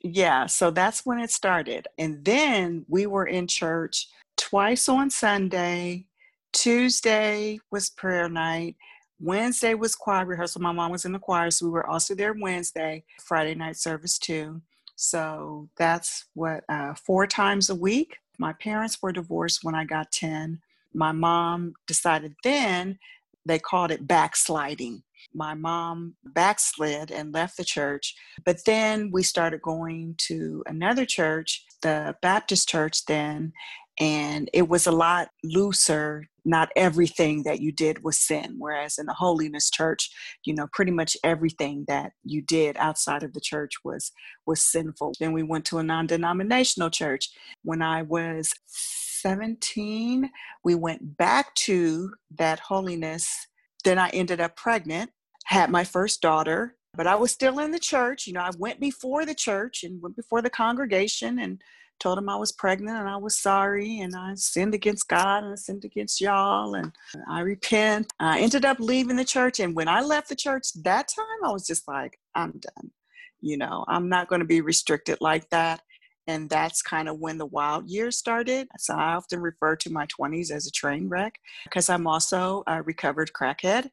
Yeah, 0.01 0.45
so 0.45 0.71
that's 0.71 1.05
when 1.05 1.19
it 1.19 1.31
started. 1.31 1.87
And 1.97 2.23
then 2.23 2.85
we 2.87 3.07
were 3.07 3.25
in 3.25 3.47
church 3.47 4.07
twice 4.35 4.87
on 4.87 5.09
Sunday. 5.09 6.05
Tuesday 6.53 7.59
was 7.71 7.89
prayer 7.89 8.29
night. 8.29 8.75
Wednesday 9.19 9.73
was 9.73 9.95
choir 9.95 10.25
rehearsal. 10.25 10.61
My 10.61 10.71
mom 10.71 10.91
was 10.91 11.05
in 11.05 11.11
the 11.11 11.19
choir, 11.19 11.49
so 11.49 11.65
we 11.65 11.71
were 11.71 11.87
also 11.87 12.13
there 12.13 12.35
Wednesday, 12.39 13.03
Friday 13.21 13.55
night 13.55 13.77
service 13.77 14.19
too. 14.19 14.61
So 14.95 15.69
that's 15.77 16.25
what, 16.33 16.63
uh, 16.69 16.93
four 16.93 17.25
times 17.25 17.69
a 17.69 17.75
week. 17.75 18.17
My 18.37 18.53
parents 18.53 18.99
were 19.01 19.11
divorced 19.11 19.63
when 19.63 19.75
I 19.75 19.85
got 19.85 20.11
10. 20.11 20.61
My 20.93 21.11
mom 21.11 21.73
decided 21.87 22.35
then 22.43 22.99
they 23.45 23.59
called 23.59 23.91
it 23.91 24.07
backsliding. 24.07 25.03
My 25.33 25.53
mom 25.53 26.15
backslid 26.23 27.11
and 27.11 27.33
left 27.33 27.57
the 27.57 27.65
church, 27.65 28.15
but 28.45 28.65
then 28.65 29.11
we 29.11 29.23
started 29.23 29.61
going 29.61 30.15
to 30.27 30.63
another 30.67 31.05
church, 31.05 31.65
the 31.81 32.15
Baptist 32.21 32.67
church, 32.67 33.05
then, 33.05 33.53
and 33.99 34.49
it 34.53 34.67
was 34.69 34.85
a 34.87 34.91
lot 34.91 35.29
looser. 35.43 36.27
Not 36.45 36.69
everything 36.75 37.43
that 37.43 37.59
you 37.59 37.73
did 37.73 38.03
was 38.03 38.17
sin 38.17 38.55
whereas 38.57 38.97
in 38.97 39.05
the 39.05 39.13
holiness 39.13 39.69
church 39.69 40.09
you 40.45 40.53
know 40.53 40.67
pretty 40.71 40.91
much 40.91 41.17
everything 41.23 41.83
that 41.89 42.13
you 42.23 42.41
did 42.41 42.77
outside 42.77 43.23
of 43.23 43.33
the 43.33 43.41
church 43.41 43.73
was 43.83 44.11
was 44.45 44.63
sinful. 44.63 45.13
Then 45.19 45.33
we 45.33 45.43
went 45.43 45.65
to 45.65 45.77
a 45.79 45.83
non-denominational 45.83 46.89
church. 46.89 47.29
When 47.63 47.81
i 47.81 48.01
was 48.01 48.53
17 48.65 50.29
we 50.63 50.75
went 50.75 51.17
back 51.17 51.53
to 51.55 52.13
that 52.37 52.59
holiness 52.59 53.46
then 53.83 53.97
i 53.97 54.09
ended 54.09 54.39
up 54.39 54.55
pregnant 54.55 55.09
had 55.45 55.69
my 55.69 55.83
first 55.83 56.21
daughter 56.21 56.75
but 56.95 57.07
i 57.07 57.15
was 57.15 57.31
still 57.31 57.59
in 57.59 57.71
the 57.71 57.79
church 57.79 58.27
you 58.27 58.33
know 58.33 58.41
i 58.41 58.51
went 58.57 58.79
before 58.79 59.25
the 59.25 59.35
church 59.35 59.83
and 59.83 60.01
went 60.01 60.15
before 60.15 60.41
the 60.41 60.49
congregation 60.49 61.39
and 61.39 61.61
told 61.99 62.17
them 62.17 62.29
I 62.29 62.35
was 62.35 62.51
pregnant 62.51 62.97
and 62.97 63.09
I 63.09 63.17
was 63.17 63.39
sorry 63.39 63.99
and 63.99 64.15
I 64.15 64.33
sinned 64.35 64.73
against 64.73 65.07
God 65.07 65.43
and 65.43 65.53
I 65.53 65.55
sinned 65.55 65.85
against 65.85 66.21
y'all 66.21 66.75
and 66.75 66.91
I 67.29 67.41
repent. 67.41 68.11
I 68.19 68.39
ended 68.39 68.65
up 68.65 68.79
leaving 68.79 69.15
the 69.15 69.25
church. 69.25 69.59
And 69.59 69.75
when 69.75 69.87
I 69.87 70.01
left 70.01 70.29
the 70.29 70.35
church 70.35 70.67
that 70.83 71.07
time, 71.07 71.25
I 71.43 71.51
was 71.51 71.65
just 71.65 71.87
like, 71.87 72.19
I'm 72.35 72.51
done. 72.51 72.91
You 73.39 73.57
know, 73.57 73.85
I'm 73.87 74.09
not 74.09 74.27
going 74.27 74.39
to 74.39 74.45
be 74.45 74.61
restricted 74.61 75.19
like 75.21 75.49
that. 75.49 75.81
And 76.27 76.49
that's 76.49 76.81
kind 76.81 77.07
of 77.07 77.19
when 77.19 77.37
the 77.37 77.45
wild 77.45 77.89
years 77.89 78.17
started. 78.17 78.67
So 78.77 78.93
I 78.93 79.13
often 79.13 79.39
refer 79.39 79.75
to 79.77 79.89
my 79.89 80.05
20s 80.07 80.51
as 80.51 80.67
a 80.67 80.71
train 80.71 81.07
wreck 81.07 81.35
because 81.63 81.89
I'm 81.89 82.05
also 82.05 82.63
a 82.67 82.81
recovered 82.83 83.31
crackhead. 83.33 83.89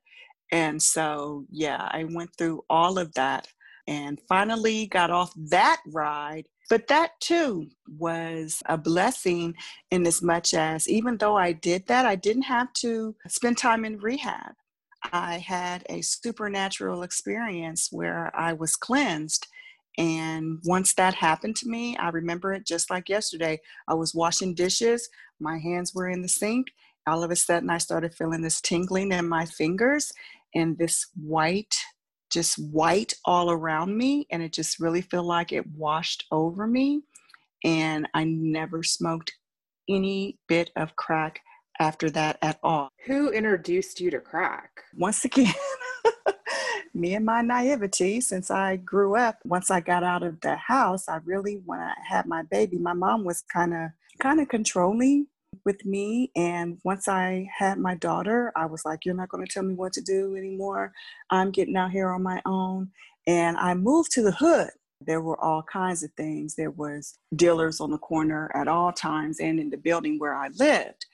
And 0.53 0.83
so, 0.83 1.47
yeah, 1.51 1.89
I 1.91 2.05
went 2.05 2.31
through 2.37 2.65
all 2.69 2.99
of 2.99 3.15
that 3.15 3.49
and 3.87 4.21
finally 4.29 4.87
got 4.87 5.11
off 5.11 5.33
that 5.37 5.81
ride 5.87 6.47
but 6.71 6.87
that 6.89 7.13
too 7.21 7.69
was 7.99 8.63
a 8.67 8.79
blessing 8.79 9.55
in 9.91 10.07
as 10.07 10.23
much 10.23 10.55
as 10.55 10.89
even 10.89 11.19
though 11.19 11.37
I 11.37 11.53
did 11.53 11.87
that, 11.87 12.07
I 12.07 12.15
didn't 12.15 12.43
have 12.43 12.73
to 12.75 13.15
spend 13.29 13.59
time 13.59 13.85
in 13.85 13.99
rehab. 13.99 14.55
I 15.13 15.39
had 15.39 15.85
a 15.91 16.01
supernatural 16.01 17.03
experience 17.03 17.89
where 17.91 18.33
I 18.35 18.55
was 18.55 18.77
cleansed. 18.77 19.47
And 19.99 20.59
once 20.65 20.95
that 20.95 21.15
happened 21.15 21.57
to 21.57 21.69
me, 21.69 21.97
I 21.97 22.09
remember 22.09 22.53
it 22.53 22.67
just 22.67 22.91
like 22.91 23.09
yesterday. 23.09 23.61
I 23.89 23.95
was 23.95 24.15
washing 24.15 24.55
dishes, 24.55 25.09
my 25.41 25.59
hands 25.59 25.95
were 25.95 26.09
in 26.09 26.23
the 26.23 26.29
sink. 26.29 26.69
All 27.07 27.23
of 27.23 27.31
a 27.31 27.37
sudden, 27.37 27.69
I 27.69 27.79
started 27.79 28.15
feeling 28.15 28.41
this 28.41 28.61
tingling 28.63 29.13
in 29.13 29.29
my 29.29 29.45
fingers 29.45 30.11
and 30.55 30.79
this 30.79 31.07
white 31.17 31.75
just 32.35 32.57
white 32.73 33.15
all 33.25 33.51
around 33.51 33.97
me 33.97 34.27
and 34.31 34.43
it 34.43 34.53
just 34.53 34.81
really 34.81 35.03
felt 35.03 35.27
like 35.27 35.53
it 35.53 35.65
washed 35.77 36.25
over 36.33 36.67
me 36.67 37.01
and 37.63 38.09
i 38.15 38.25
never 38.25 38.83
smoked 38.83 39.33
any 39.89 40.39
bit 40.49 40.71
of 40.77 40.97
crack 40.97 41.41
after 41.79 42.11
that 42.11 42.39
at 42.43 42.59
all 42.63 42.89
who 43.07 43.31
introduced 43.31 44.01
you 44.01 44.11
to 44.11 44.21
crack 44.21 44.71
once 44.97 45.25
again 45.25 45.53
me 46.95 47.15
and 47.15 47.25
my 47.25 47.43
naivety 47.43 48.21
since 48.21 48.51
i 48.51 48.77
grew 48.77 49.17
up 49.17 49.39
once 49.45 49.71
i 49.71 49.81
got 49.81 50.05
out 50.05 50.23
of 50.23 50.41
the 50.41 50.57
house 50.57 51.09
i 51.09 51.19
really 51.25 51.61
when 51.65 51.81
i 51.81 51.93
had 52.09 52.27
my 52.27 52.43
baby 52.43 52.79
my 52.79 52.93
mom 52.93 53.25
was 53.25 53.43
kind 53.53 53.75
of 53.75 53.91
kind 54.21 54.41
of 54.41 54.49
controlling 54.49 55.27
with 55.65 55.85
me. 55.85 56.31
And 56.37 56.79
once 56.85 57.09
I 57.09 57.49
had 57.57 57.79
my 57.79 57.95
daughter, 57.95 58.53
I 58.57 58.67
was 58.67 58.85
like, 58.85 59.05
You're 59.05 59.15
not 59.15 59.29
going 59.29 59.45
to 59.45 59.53
tell 59.53 59.63
me 59.63 59.75
what 59.75 59.93
to 59.95 60.01
do 60.01 60.37
anymore. 60.37 60.93
I'm 61.31 61.51
getting 61.51 61.77
out 61.77 61.91
here 61.91 62.11
on 62.11 62.23
my 62.23 62.41
own. 62.47 62.91
And 63.27 63.57
I 63.57 63.75
moved 63.75 64.13
to 64.13 64.23
the 64.23 64.33
hood. 64.33 64.71
There 65.01 65.21
were 65.21 65.43
all 65.43 65.63
kinds 65.63 66.03
of 66.03 66.13
things. 66.13 66.55
There 66.55 66.71
was 66.71 67.19
dealers 67.35 67.81
on 67.81 67.91
the 67.91 67.99
corner 67.99 68.51
at 68.55 68.69
all 68.69 68.93
times 68.93 69.39
and 69.41 69.61
in 69.61 69.71
the 69.71 69.77
building 69.77 70.19
where 70.19 70.35
I 70.35 70.49
lived. 70.59 71.07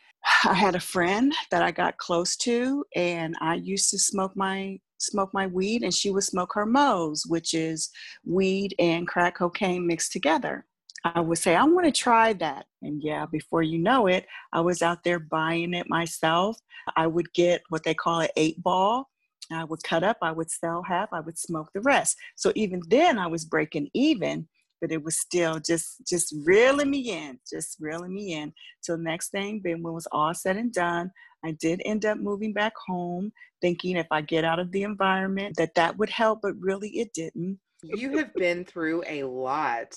I 0.45 0.55
had 0.55 0.75
a 0.75 0.81
friend 0.81 1.33
that 1.51 1.63
I 1.63 1.71
got 1.71 1.99
close 1.99 2.37
to 2.39 2.85
and 2.95 3.35
I 3.41 3.55
used 3.55 3.91
to 3.91 3.99
smoke 3.99 4.37
my 4.37 4.79
smoke 4.99 5.31
my 5.33 5.47
weed 5.47 5.83
and 5.83 5.95
she 5.95 6.11
would 6.11 6.25
smoke 6.25 6.53
her 6.55 6.67
Mo's, 6.67 7.25
which 7.27 7.55
is 7.55 7.91
weed 8.25 8.75
and 8.79 9.09
crack 9.09 9.37
cocaine 9.39 9.87
mixed 9.87 10.13
together. 10.13 10.67
I 11.05 11.21
would 11.21 11.39
say, 11.39 11.57
I 11.57 11.65
want 11.65 11.87
to 11.87 11.93
try 11.93 12.35
that. 12.35 12.67
And 12.83 13.03
yeah, 13.03 13.25
before 13.25 13.63
you 13.63 13.79
know 13.79 14.07
it, 14.07 14.27
I 14.53 14.61
was 14.61 14.83
out 14.83 15.03
there 15.03 15.19
buying 15.19 15.73
it 15.73 15.89
myself. 15.89 16.59
I 16.97 17.07
would 17.07 17.33
get 17.33 17.63
what 17.71 17.85
they 17.85 17.95
call 17.95 18.21
an 18.21 18.29
eight 18.37 18.63
ball. 18.63 19.09
I 19.53 19.65
would 19.65 19.83
cut 19.83 20.05
up, 20.05 20.19
I 20.23 20.31
would 20.31 20.51
sell 20.51 20.83
half, 20.83 21.09
I 21.13 21.21
would 21.21 21.37
smoke 21.37 21.71
the 21.75 21.81
rest. 21.81 22.17
So 22.37 22.53
even 22.55 22.83
then 22.89 23.19
I 23.19 23.27
was 23.27 23.45
breaking 23.45 23.91
even, 23.95 24.47
but 24.81 24.93
it 24.93 25.03
was 25.03 25.19
still 25.19 25.61
just 25.61 26.03
just 26.07 26.35
reeling 26.45 26.91
me 26.91 27.11
in, 27.11 27.39
just 27.51 27.77
reeling 27.81 28.15
me 28.15 28.35
in. 28.35 28.53
So 28.81 28.97
next 28.97 29.31
thing, 29.31 29.61
then 29.65 29.83
when 29.83 29.93
it 29.93 29.95
was 29.95 30.09
all 30.13 30.35
said 30.35 30.57
and 30.57 30.73
done, 30.73 31.11
I 31.45 31.53
did 31.53 31.83
end 31.85 32.05
up 32.05 32.19
moving 32.19 32.53
back 32.53 32.73
home, 32.87 33.33
thinking 33.61 33.97
if 33.97 34.07
I 34.11 34.21
get 34.21 34.45
out 34.45 34.59
of 34.59 34.73
the 34.73 34.83
environment 34.83 35.57
that 35.57 35.75
that 35.75 35.99
would 35.99 36.11
help, 36.11 36.41
but 36.43 36.55
really 36.59 36.91
it 36.91 37.13
didn't. 37.15 37.59
You 37.83 38.19
have 38.19 38.35
been 38.35 38.65
through 38.65 39.05
a 39.07 39.25
lot 39.25 39.95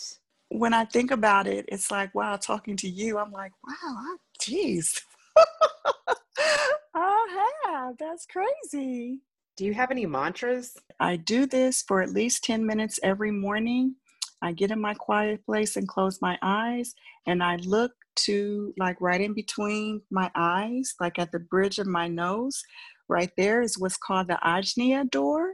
when 0.53 0.73
I 0.73 0.85
think 0.85 1.11
about 1.11 1.47
it, 1.47 1.65
it's 1.67 1.89
like, 1.89 2.13
wow, 2.13 2.37
talking 2.37 2.77
to 2.77 2.87
you, 2.87 3.17
I'm 3.17 3.31
like, 3.31 3.51
wow, 3.65 4.17
Jeez. 4.41 5.01
I 6.95 7.49
have. 7.65 7.95
That's 7.97 8.27
crazy. 8.27 9.21
Do 9.57 9.65
you 9.65 9.73
have 9.73 9.91
any 9.91 10.05
mantras? 10.05 10.75
I 10.99 11.15
do 11.15 11.45
this 11.45 11.81
for 11.81 12.01
at 12.01 12.11
least 12.11 12.43
10 12.43 12.65
minutes 12.65 12.99
every 13.03 13.31
morning. 13.31 13.95
I 14.43 14.51
get 14.51 14.71
in 14.71 14.81
my 14.81 14.93
quiet 14.93 15.45
place 15.45 15.77
and 15.77 15.87
close 15.87 16.21
my 16.21 16.37
eyes, 16.43 16.93
and 17.25 17.41
I 17.41 17.55
look 17.57 17.93
to 18.25 18.73
like 18.77 19.01
right 19.01 19.21
in 19.21 19.33
between 19.33 20.01
my 20.11 20.29
eyes, 20.35 20.93
like 20.99 21.17
at 21.17 21.31
the 21.31 21.39
bridge 21.39 21.79
of 21.79 21.87
my 21.87 22.07
nose. 22.07 22.61
Right 23.09 23.31
there 23.37 23.61
is 23.61 23.79
what's 23.79 23.97
called 23.97 24.27
the 24.27 24.39
Ajna 24.45 25.09
door. 25.09 25.53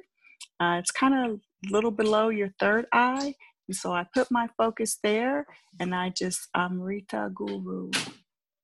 Uh, 0.60 0.78
it's 0.80 0.92
kind 0.92 1.14
of 1.14 1.40
a 1.40 1.72
little 1.72 1.92
below 1.92 2.30
your 2.30 2.50
third 2.60 2.88
eye, 2.92 3.36
and 3.70 3.76
so 3.76 3.94
I 3.94 4.06
put 4.16 4.32
my 4.32 4.48
focus 4.58 4.98
there 5.04 5.46
and 5.80 5.94
I 5.94 6.10
just, 6.10 6.48
Amrita 6.56 7.30
Guru, 7.36 7.92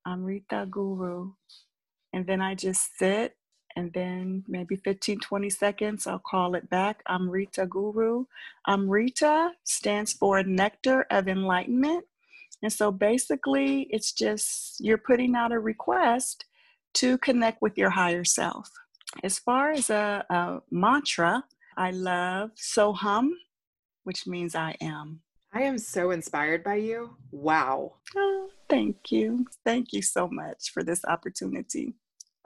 Amrita 0.08 0.68
Guru. 0.70 1.34
And 2.12 2.26
then 2.26 2.42
I 2.42 2.56
just 2.56 2.98
sit 2.98 3.36
and 3.76 3.92
then 3.94 4.44
maybe 4.48 4.76
15, 4.76 5.20
20 5.20 5.50
seconds, 5.50 6.08
I'll 6.08 6.20
call 6.20 6.56
it 6.56 6.70
back, 6.70 7.04
Amrita 7.08 7.66
Guru. 7.66 8.26
Um, 8.66 8.84
Amrita 8.84 9.52
stands 9.64 10.14
for 10.14 10.42
Nectar 10.44 11.06
of 11.10 11.28
Enlightenment. 11.28 12.06
And 12.64 12.72
so 12.72 12.92
basically, 12.92 13.88
it's 13.90 14.12
just 14.12 14.80
you're 14.80 14.98
putting 14.98 15.36
out 15.36 15.52
a 15.52 15.60
request 15.60 16.46
to 16.96 17.18
connect 17.18 17.62
with 17.62 17.78
your 17.78 17.90
higher 17.90 18.24
self. 18.24 18.70
As 19.24 19.40
far 19.40 19.72
as 19.72 19.90
a, 19.90 20.26
a 20.30 20.62
mantra, 20.72 21.44
I 21.78 21.92
love 21.92 22.52
Soham 22.56 23.32
which 24.06 24.26
means 24.26 24.56
I 24.56 24.76
am. 24.80 25.20
I 25.52 25.64
am 25.64 25.78
so 25.78 26.12
inspired 26.12 26.64
by 26.64 26.76
you. 26.76 27.18
Wow. 27.32 27.96
Oh, 28.16 28.50
thank 28.70 29.12
you. 29.12 29.46
Thank 29.66 29.94
you 29.94 30.02
so 30.02 30.28
much 30.28 30.72
for 30.72 30.84
this 30.84 31.04
opportunity. 31.06 31.96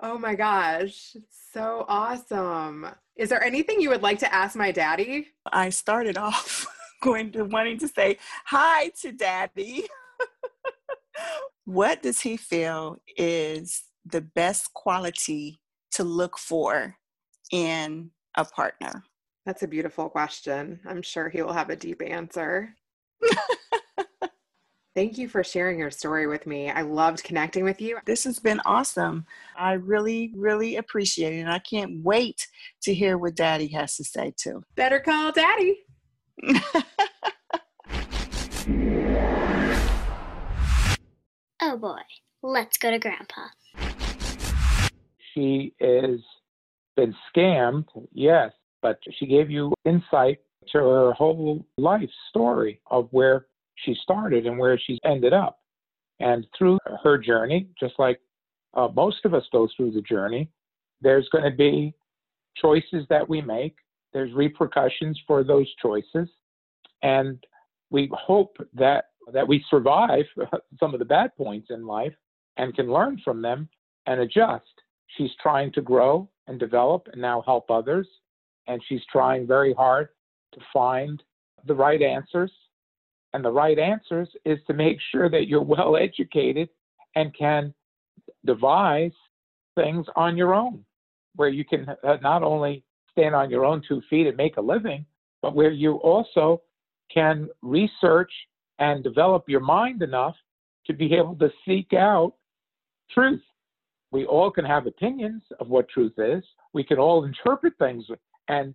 Oh 0.01 0.17
my 0.17 0.33
gosh. 0.35 1.15
So 1.53 1.85
awesome. 1.89 2.87
Is 3.17 3.27
there 3.29 3.43
anything 3.43 3.81
you 3.81 3.89
would 3.89 4.01
like 4.01 4.19
to 4.19 4.33
ask 4.33 4.55
my 4.55 4.71
daddy? 4.71 5.27
I 5.51 5.69
started 5.69 6.17
off 6.27 6.65
going 7.01 7.31
to 7.33 7.43
wanting 7.43 7.77
to 7.79 7.87
say 7.87 8.17
hi 8.45 8.91
to 9.01 9.11
daddy. 9.11 9.87
what 11.65 12.01
does 12.01 12.21
he 12.21 12.37
feel 12.37 12.97
is 13.17 13.83
the 14.05 14.21
best 14.21 14.73
quality 14.73 15.59
to 15.91 16.03
look 16.05 16.37
for 16.37 16.95
in 17.51 18.11
a 18.35 18.45
partner? 18.45 19.03
That's 19.45 19.63
a 19.63 19.67
beautiful 19.67 20.09
question. 20.09 20.79
I'm 20.87 21.01
sure 21.01 21.27
he 21.27 21.41
will 21.41 21.53
have 21.53 21.69
a 21.69 21.75
deep 21.75 22.01
answer. 22.05 22.75
Thank 24.95 25.19
you 25.19 25.29
for 25.29 25.43
sharing 25.43 25.77
your 25.77 25.91
story 25.91 26.25
with 26.25 26.47
me. 26.47 26.71
I 26.71 26.81
loved 26.81 27.23
connecting 27.23 27.63
with 27.63 27.79
you. 27.79 27.99
This 28.05 28.23
has 28.23 28.39
been 28.39 28.59
awesome. 28.65 29.27
I 29.55 29.73
really, 29.73 30.33
really 30.35 30.77
appreciate 30.77 31.33
it. 31.33 31.41
And 31.41 31.51
I 31.51 31.59
can't 31.59 32.03
wait 32.03 32.47
to 32.81 32.93
hear 32.93 33.19
what 33.19 33.35
Daddy 33.35 33.67
has 33.67 33.95
to 33.97 34.03
say 34.03 34.33
too. 34.35 34.63
Better 34.75 34.99
call 34.99 35.31
Daddy. 35.31 35.77
oh 41.61 41.77
boy, 41.77 42.01
let's 42.41 42.79
go 42.79 42.89
to 42.89 42.97
Grandpa. 42.97 43.49
She 45.35 45.75
is 45.79 46.19
been 46.95 47.13
scammed, 47.33 47.85
yes, 48.11 48.51
but 48.81 48.97
she 49.19 49.27
gave 49.27 49.51
you 49.51 49.71
insight 49.85 50.39
to 50.71 50.79
her 50.79 51.13
whole 51.13 51.65
life 51.77 52.09
story 52.29 52.81
of 52.89 53.07
where 53.11 53.45
she 53.83 53.95
started 54.01 54.45
and 54.45 54.57
where 54.57 54.79
she's 54.79 54.99
ended 55.05 55.33
up. 55.33 55.59
And 56.19 56.45
through 56.57 56.79
her 57.03 57.17
journey, 57.17 57.69
just 57.79 57.93
like 57.97 58.19
uh, 58.73 58.89
most 58.93 59.23
of 59.25 59.33
us 59.33 59.43
go 59.51 59.67
through 59.75 59.91
the 59.91 60.01
journey, 60.01 60.49
there's 61.01 61.27
going 61.31 61.49
to 61.49 61.55
be 61.55 61.93
choices 62.61 63.05
that 63.09 63.27
we 63.27 63.41
make. 63.41 63.75
There's 64.11 64.33
repercussions 64.33 65.19
for 65.25 65.43
those 65.43 65.67
choices, 65.81 66.27
and 67.03 67.41
we 67.89 68.09
hope 68.13 68.57
that 68.73 69.05
that 69.31 69.47
we 69.47 69.63
survive 69.69 70.25
some 70.79 70.93
of 70.93 70.99
the 70.99 71.05
bad 71.05 71.35
points 71.37 71.67
in 71.69 71.85
life 71.85 72.13
and 72.57 72.75
can 72.75 72.91
learn 72.91 73.21
from 73.23 73.41
them 73.41 73.69
and 74.07 74.19
adjust. 74.21 74.65
She's 75.15 75.29
trying 75.41 75.71
to 75.73 75.81
grow 75.81 76.27
and 76.47 76.59
develop 76.59 77.07
and 77.11 77.21
now 77.21 77.43
help 77.45 77.69
others, 77.69 78.07
and 78.67 78.81
she's 78.89 79.01
trying 79.11 79.47
very 79.47 79.73
hard 79.73 80.09
to 80.53 80.59
find 80.73 81.21
the 81.65 81.75
right 81.75 82.01
answers 82.01 82.51
and 83.33 83.43
the 83.43 83.51
right 83.51 83.77
answers 83.77 84.29
is 84.45 84.59
to 84.67 84.73
make 84.73 84.97
sure 85.11 85.29
that 85.29 85.47
you're 85.47 85.61
well 85.61 85.97
educated 85.97 86.69
and 87.15 87.35
can 87.35 87.73
devise 88.45 89.11
things 89.75 90.05
on 90.15 90.35
your 90.35 90.53
own, 90.53 90.83
where 91.35 91.49
you 91.49 91.63
can 91.63 91.87
uh, 92.03 92.17
not 92.21 92.43
only 92.43 92.83
stand 93.11 93.35
on 93.35 93.49
your 93.49 93.65
own 93.65 93.81
two 93.87 94.01
feet 94.09 94.27
and 94.27 94.37
make 94.37 94.57
a 94.57 94.61
living, 94.61 95.05
but 95.41 95.55
where 95.55 95.71
you 95.71 95.95
also 95.95 96.61
can 97.13 97.47
research 97.61 98.31
and 98.79 99.03
develop 99.03 99.45
your 99.47 99.59
mind 99.59 100.01
enough 100.01 100.35
to 100.85 100.93
be 100.93 101.13
able 101.13 101.35
to 101.35 101.49
seek 101.65 101.93
out 101.93 102.33
truth. 103.11 103.41
We 104.11 104.25
all 104.25 104.49
can 104.49 104.65
have 104.65 104.87
opinions 104.87 105.43
of 105.59 105.69
what 105.69 105.87
truth 105.89 106.13
is. 106.17 106.43
We 106.73 106.83
can 106.83 106.97
all 106.97 107.25
interpret 107.25 107.73
things 107.77 108.05
and 108.47 108.73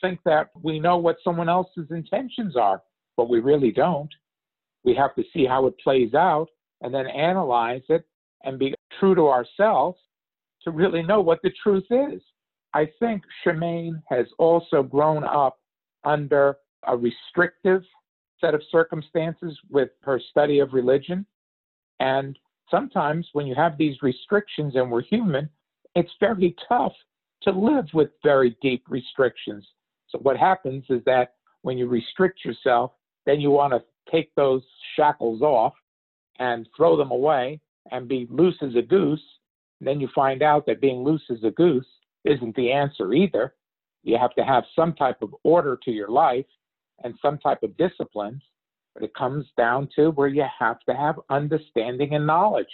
think 0.00 0.20
that 0.24 0.50
we 0.62 0.78
know 0.78 0.98
what 0.98 1.16
someone 1.24 1.48
else's 1.48 1.90
intentions 1.90 2.56
are 2.56 2.82
but 3.18 3.28
we 3.28 3.40
really 3.40 3.72
don't. 3.72 4.14
We 4.84 4.94
have 4.94 5.14
to 5.16 5.24
see 5.34 5.44
how 5.44 5.66
it 5.66 5.74
plays 5.82 6.14
out 6.14 6.46
and 6.80 6.94
then 6.94 7.08
analyze 7.08 7.82
it 7.88 8.06
and 8.44 8.58
be 8.58 8.72
true 8.98 9.16
to 9.16 9.28
ourselves 9.28 9.98
to 10.62 10.70
really 10.70 11.02
know 11.02 11.20
what 11.20 11.40
the 11.42 11.50
truth 11.62 11.84
is. 11.90 12.22
I 12.74 12.88
think 13.00 13.22
Shemaine 13.44 14.00
has 14.08 14.26
also 14.38 14.84
grown 14.84 15.24
up 15.24 15.58
under 16.04 16.58
a 16.86 16.96
restrictive 16.96 17.82
set 18.40 18.54
of 18.54 18.62
circumstances 18.70 19.58
with 19.68 19.90
her 20.02 20.20
study 20.30 20.60
of 20.60 20.72
religion. 20.72 21.26
And 21.98 22.38
sometimes 22.70 23.26
when 23.32 23.48
you 23.48 23.56
have 23.56 23.76
these 23.76 24.00
restrictions 24.00 24.76
and 24.76 24.92
we're 24.92 25.02
human, 25.02 25.50
it's 25.96 26.12
very 26.20 26.54
tough 26.68 26.92
to 27.42 27.50
live 27.50 27.86
with 27.92 28.10
very 28.22 28.56
deep 28.62 28.84
restrictions. 28.88 29.66
So 30.08 30.18
what 30.18 30.36
happens 30.36 30.84
is 30.88 31.00
that 31.06 31.34
when 31.62 31.78
you 31.78 31.88
restrict 31.88 32.44
yourself, 32.44 32.92
then 33.28 33.42
you 33.42 33.50
want 33.50 33.74
to 33.74 33.84
take 34.10 34.34
those 34.36 34.62
shackles 34.96 35.42
off 35.42 35.74
and 36.38 36.66
throw 36.74 36.96
them 36.96 37.10
away 37.10 37.60
and 37.90 38.08
be 38.08 38.26
loose 38.30 38.56
as 38.62 38.74
a 38.74 38.80
goose. 38.80 39.22
And 39.78 39.86
then 39.86 40.00
you 40.00 40.08
find 40.14 40.42
out 40.42 40.64
that 40.64 40.80
being 40.80 41.04
loose 41.04 41.22
as 41.30 41.44
a 41.44 41.50
goose 41.50 41.86
isn't 42.24 42.56
the 42.56 42.72
answer 42.72 43.12
either. 43.12 43.54
You 44.02 44.16
have 44.16 44.34
to 44.36 44.44
have 44.44 44.64
some 44.74 44.94
type 44.94 45.20
of 45.20 45.34
order 45.44 45.78
to 45.84 45.90
your 45.90 46.08
life 46.08 46.46
and 47.04 47.14
some 47.20 47.36
type 47.36 47.62
of 47.62 47.76
disciplines. 47.76 48.42
But 48.94 49.02
it 49.02 49.14
comes 49.14 49.44
down 49.58 49.90
to 49.96 50.08
where 50.12 50.28
you 50.28 50.46
have 50.58 50.80
to 50.88 50.94
have 50.94 51.20
understanding 51.28 52.14
and 52.14 52.26
knowledge. 52.26 52.66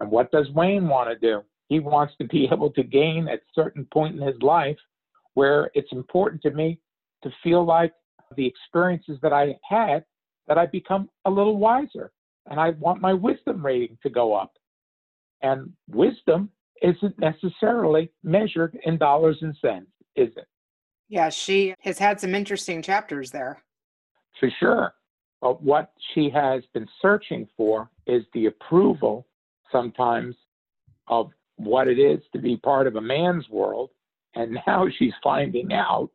And 0.00 0.10
what 0.10 0.32
does 0.32 0.48
Wayne 0.54 0.88
want 0.88 1.10
to 1.10 1.18
do? 1.18 1.42
He 1.68 1.80
wants 1.80 2.14
to 2.18 2.26
be 2.26 2.48
able 2.52 2.70
to 2.70 2.82
gain 2.82 3.28
at 3.28 3.42
certain 3.54 3.86
point 3.92 4.18
in 4.18 4.26
his 4.26 4.40
life 4.40 4.78
where 5.34 5.70
it's 5.74 5.92
important 5.92 6.40
to 6.42 6.50
me 6.50 6.80
to 7.24 7.30
feel 7.42 7.62
like 7.62 7.92
the 8.36 8.46
experiences 8.46 9.18
that 9.22 9.32
I 9.32 9.56
had 9.68 10.04
that 10.48 10.58
I 10.58 10.66
become 10.66 11.08
a 11.24 11.30
little 11.30 11.56
wiser 11.56 12.12
and 12.50 12.58
I 12.58 12.70
want 12.70 13.00
my 13.00 13.12
wisdom 13.12 13.64
rating 13.64 13.98
to 14.02 14.10
go 14.10 14.34
up. 14.34 14.52
And 15.42 15.72
wisdom 15.88 16.50
isn't 16.82 17.18
necessarily 17.18 18.10
measured 18.22 18.78
in 18.84 18.98
dollars 18.98 19.38
and 19.42 19.56
cents, 19.60 19.90
is 20.16 20.30
it? 20.36 20.46
Yeah, 21.08 21.28
she 21.28 21.74
has 21.80 21.98
had 21.98 22.20
some 22.20 22.34
interesting 22.34 22.82
chapters 22.82 23.30
there. 23.30 23.62
For 24.40 24.50
sure. 24.58 24.94
But 25.40 25.62
what 25.62 25.92
she 26.14 26.30
has 26.30 26.62
been 26.72 26.88
searching 27.00 27.48
for 27.56 27.90
is 28.06 28.22
the 28.32 28.46
approval 28.46 29.26
sometimes 29.70 30.36
of 31.08 31.30
what 31.56 31.88
it 31.88 31.98
is 31.98 32.20
to 32.32 32.38
be 32.38 32.56
part 32.56 32.86
of 32.86 32.96
a 32.96 33.00
man's 33.00 33.48
world. 33.48 33.90
And 34.34 34.58
now 34.66 34.86
she's 34.98 35.12
finding 35.22 35.72
out 35.72 36.10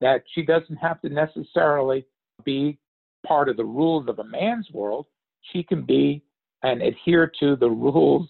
that 0.00 0.24
she 0.34 0.42
doesn't 0.42 0.76
have 0.76 1.00
to 1.02 1.08
necessarily 1.08 2.04
be 2.44 2.78
part 3.26 3.48
of 3.48 3.56
the 3.56 3.64
rules 3.64 4.08
of 4.08 4.18
a 4.18 4.24
man's 4.24 4.68
world. 4.72 5.06
She 5.52 5.62
can 5.62 5.82
be 5.82 6.22
and 6.62 6.82
adhere 6.82 7.30
to 7.40 7.56
the 7.56 7.70
rules 7.70 8.28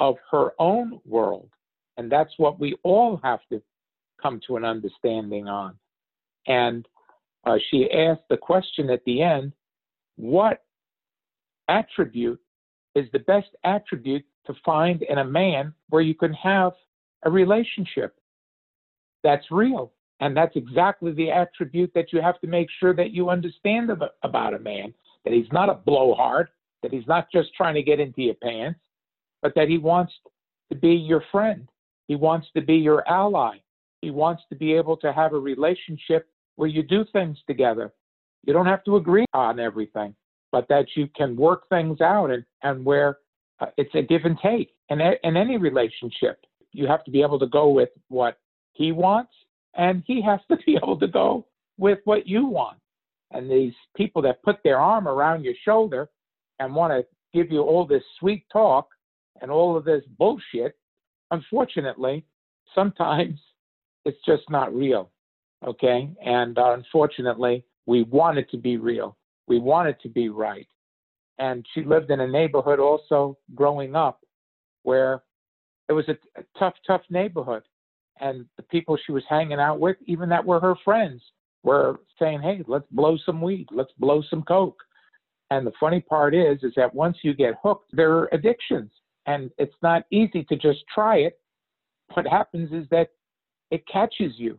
of 0.00 0.16
her 0.30 0.50
own 0.58 1.00
world. 1.04 1.48
And 1.96 2.10
that's 2.10 2.32
what 2.36 2.60
we 2.60 2.76
all 2.82 3.20
have 3.22 3.40
to 3.50 3.62
come 4.20 4.40
to 4.46 4.56
an 4.56 4.64
understanding 4.64 5.48
on. 5.48 5.78
And 6.46 6.86
uh, 7.44 7.56
she 7.70 7.90
asked 7.90 8.28
the 8.28 8.36
question 8.36 8.90
at 8.90 9.04
the 9.04 9.22
end 9.22 9.52
what 10.16 10.64
attribute 11.68 12.40
is 12.94 13.06
the 13.12 13.18
best 13.20 13.48
attribute 13.64 14.24
to 14.46 14.54
find 14.64 15.02
in 15.02 15.18
a 15.18 15.24
man 15.24 15.72
where 15.90 16.02
you 16.02 16.14
can 16.14 16.32
have 16.32 16.72
a 17.24 17.30
relationship 17.30 18.16
that's 19.22 19.50
real? 19.50 19.92
And 20.20 20.36
that's 20.36 20.56
exactly 20.56 21.12
the 21.12 21.30
attribute 21.30 21.92
that 21.94 22.12
you 22.12 22.22
have 22.22 22.40
to 22.40 22.46
make 22.46 22.68
sure 22.80 22.94
that 22.94 23.10
you 23.10 23.28
understand 23.28 23.90
about 24.22 24.54
a 24.54 24.58
man 24.58 24.94
that 25.24 25.34
he's 25.34 25.50
not 25.52 25.68
a 25.68 25.74
blowhard, 25.74 26.48
that 26.82 26.92
he's 26.92 27.06
not 27.06 27.26
just 27.32 27.52
trying 27.54 27.74
to 27.74 27.82
get 27.82 28.00
into 28.00 28.22
your 28.22 28.34
pants, 28.34 28.80
but 29.42 29.52
that 29.56 29.68
he 29.68 29.76
wants 29.76 30.12
to 30.70 30.78
be 30.78 30.92
your 30.92 31.22
friend. 31.32 31.68
He 32.06 32.14
wants 32.14 32.46
to 32.54 32.62
be 32.62 32.76
your 32.76 33.06
ally. 33.08 33.56
He 34.00 34.10
wants 34.10 34.44
to 34.50 34.56
be 34.56 34.72
able 34.72 34.96
to 34.98 35.12
have 35.12 35.32
a 35.32 35.38
relationship 35.38 36.28
where 36.54 36.68
you 36.68 36.82
do 36.82 37.04
things 37.12 37.36
together. 37.48 37.92
You 38.46 38.52
don't 38.52 38.66
have 38.66 38.84
to 38.84 38.96
agree 38.96 39.26
on 39.34 39.58
everything, 39.58 40.14
but 40.52 40.68
that 40.68 40.86
you 40.94 41.08
can 41.16 41.36
work 41.36 41.68
things 41.68 42.00
out 42.00 42.30
and, 42.30 42.44
and 42.62 42.84
where 42.84 43.18
uh, 43.58 43.66
it's 43.76 43.94
a 43.94 44.02
give 44.02 44.24
and 44.24 44.38
take. 44.40 44.70
And 44.88 45.00
in 45.24 45.36
any 45.36 45.58
relationship, 45.58 46.44
you 46.72 46.86
have 46.86 47.04
to 47.04 47.10
be 47.10 47.20
able 47.20 47.40
to 47.40 47.48
go 47.48 47.68
with 47.68 47.88
what 48.08 48.38
he 48.74 48.92
wants 48.92 49.32
and 49.76 50.02
he 50.06 50.22
has 50.22 50.40
to 50.50 50.56
be 50.66 50.76
able 50.76 50.98
to 50.98 51.08
go 51.08 51.46
with 51.78 51.98
what 52.04 52.26
you 52.26 52.46
want. 52.46 52.78
And 53.32 53.50
these 53.50 53.74
people 53.96 54.22
that 54.22 54.42
put 54.42 54.56
their 54.62 54.78
arm 54.78 55.08
around 55.08 55.44
your 55.44 55.54
shoulder 55.64 56.08
and 56.58 56.74
want 56.74 56.92
to 56.92 57.04
give 57.34 57.50
you 57.50 57.62
all 57.62 57.86
this 57.86 58.02
sweet 58.18 58.44
talk 58.52 58.88
and 59.42 59.50
all 59.50 59.76
of 59.76 59.84
this 59.84 60.02
bullshit, 60.18 60.76
unfortunately, 61.30 62.24
sometimes 62.74 63.38
it's 64.04 64.24
just 64.24 64.48
not 64.48 64.74
real. 64.74 65.10
Okay. 65.66 66.08
And 66.24 66.58
uh, 66.58 66.72
unfortunately, 66.72 67.64
we 67.86 68.02
want 68.04 68.38
it 68.38 68.50
to 68.50 68.56
be 68.56 68.76
real. 68.76 69.16
We 69.48 69.58
want 69.58 69.88
it 69.88 70.00
to 70.02 70.08
be 70.08 70.28
right. 70.28 70.66
And 71.38 71.66
she 71.74 71.82
lived 71.82 72.10
in 72.10 72.20
a 72.20 72.26
neighborhood 72.26 72.78
also 72.78 73.36
growing 73.54 73.94
up 73.94 74.20
where 74.84 75.22
it 75.88 75.92
was 75.92 76.08
a, 76.08 76.16
a 76.38 76.44
tough, 76.58 76.74
tough 76.86 77.02
neighborhood 77.10 77.62
and 78.20 78.46
the 78.56 78.62
people 78.64 78.96
she 78.96 79.12
was 79.12 79.24
hanging 79.28 79.60
out 79.60 79.80
with, 79.80 79.96
even 80.06 80.28
that 80.28 80.44
were 80.44 80.60
her 80.60 80.74
friends, 80.84 81.22
were 81.62 82.00
saying, 82.18 82.42
"Hey, 82.42 82.62
let's 82.66 82.86
blow 82.90 83.16
some 83.16 83.40
weed, 83.40 83.68
let's 83.70 83.92
blow 83.98 84.22
some 84.22 84.42
coke." 84.42 84.82
And 85.50 85.66
the 85.66 85.72
funny 85.78 86.00
part 86.00 86.34
is, 86.34 86.62
is 86.62 86.74
that 86.76 86.94
once 86.94 87.18
you 87.22 87.34
get 87.34 87.58
hooked, 87.62 87.90
there 87.92 88.12
are 88.16 88.28
addictions, 88.32 88.90
and 89.26 89.50
it's 89.58 89.80
not 89.82 90.04
easy 90.10 90.44
to 90.44 90.56
just 90.56 90.84
try 90.92 91.18
it. 91.18 91.40
What 92.14 92.26
happens 92.26 92.72
is 92.72 92.88
that 92.90 93.10
it 93.70 93.86
catches 93.86 94.38
you, 94.38 94.58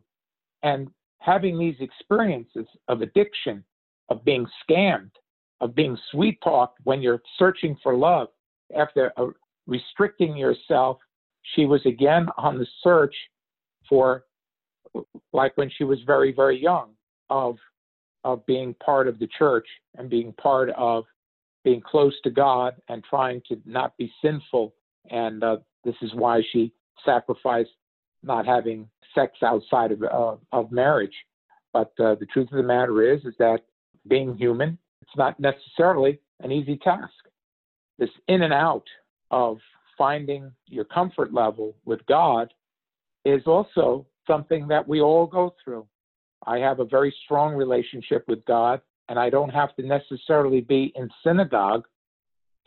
and 0.63 0.89
having 1.19 1.57
these 1.57 1.79
experiences 1.79 2.67
of 2.87 3.01
addiction, 3.01 3.63
of 4.09 4.23
being 4.23 4.47
scammed, 4.63 5.11
of 5.61 5.75
being 5.75 5.97
sweet 6.11 6.39
talked 6.41 6.79
when 6.83 7.01
you're 7.01 7.21
searching 7.37 7.75
for 7.81 7.95
love, 7.95 8.29
after 8.75 9.11
uh, 9.17 9.27
restricting 9.65 10.35
yourself, 10.35 10.97
she 11.55 11.65
was 11.65 11.85
again 11.85 12.27
on 12.37 12.57
the 12.57 12.67
search 12.83 13.15
for 13.87 14.25
like 15.33 15.55
when 15.57 15.69
she 15.77 15.83
was 15.83 15.99
very 16.05 16.33
very 16.33 16.61
young 16.61 16.91
of 17.29 17.57
of 18.23 18.45
being 18.45 18.73
part 18.83 19.07
of 19.07 19.19
the 19.19 19.27
church 19.37 19.67
and 19.97 20.09
being 20.09 20.33
part 20.33 20.69
of 20.71 21.05
being 21.63 21.81
close 21.81 22.13
to 22.23 22.29
God 22.29 22.75
and 22.89 23.03
trying 23.03 23.41
to 23.47 23.59
not 23.65 23.95
be 23.97 24.11
sinful. 24.21 24.73
And 25.09 25.43
uh, 25.43 25.57
this 25.83 25.95
is 26.01 26.13
why 26.13 26.41
she 26.51 26.73
sacrificed 27.05 27.71
not 28.23 28.45
having 28.45 28.89
sex 29.13 29.33
outside 29.43 29.91
of, 29.91 30.03
uh, 30.03 30.35
of 30.51 30.71
marriage. 30.71 31.13
But 31.73 31.91
uh, 31.99 32.15
the 32.15 32.27
truth 32.31 32.49
of 32.51 32.57
the 32.57 32.63
matter 32.63 33.13
is, 33.13 33.23
is 33.25 33.33
that 33.39 33.59
being 34.07 34.35
human, 34.35 34.77
it's 35.01 35.17
not 35.17 35.39
necessarily 35.39 36.19
an 36.41 36.51
easy 36.51 36.77
task. 36.77 37.13
This 37.99 38.09
in 38.27 38.43
and 38.43 38.53
out 38.53 38.85
of 39.31 39.57
finding 39.97 40.51
your 40.67 40.85
comfort 40.85 41.33
level 41.33 41.75
with 41.85 42.05
God 42.07 42.53
is 43.27 43.43
also 43.45 44.05
something 44.25 44.67
that 44.67 44.87
we 44.87 45.01
all 45.01 45.25
go 45.25 45.53
through. 45.63 45.85
I 46.45 46.59
have 46.59 46.79
a 46.79 46.85
very 46.85 47.13
strong 47.25 47.55
relationship 47.55 48.23
with 48.27 48.43
God, 48.45 48.81
and 49.09 49.19
I 49.19 49.29
don't 49.29 49.49
have 49.49 49.75
to 49.75 49.83
necessarily 49.85 50.61
be 50.61 50.93
in 50.95 51.09
synagogue 51.23 51.85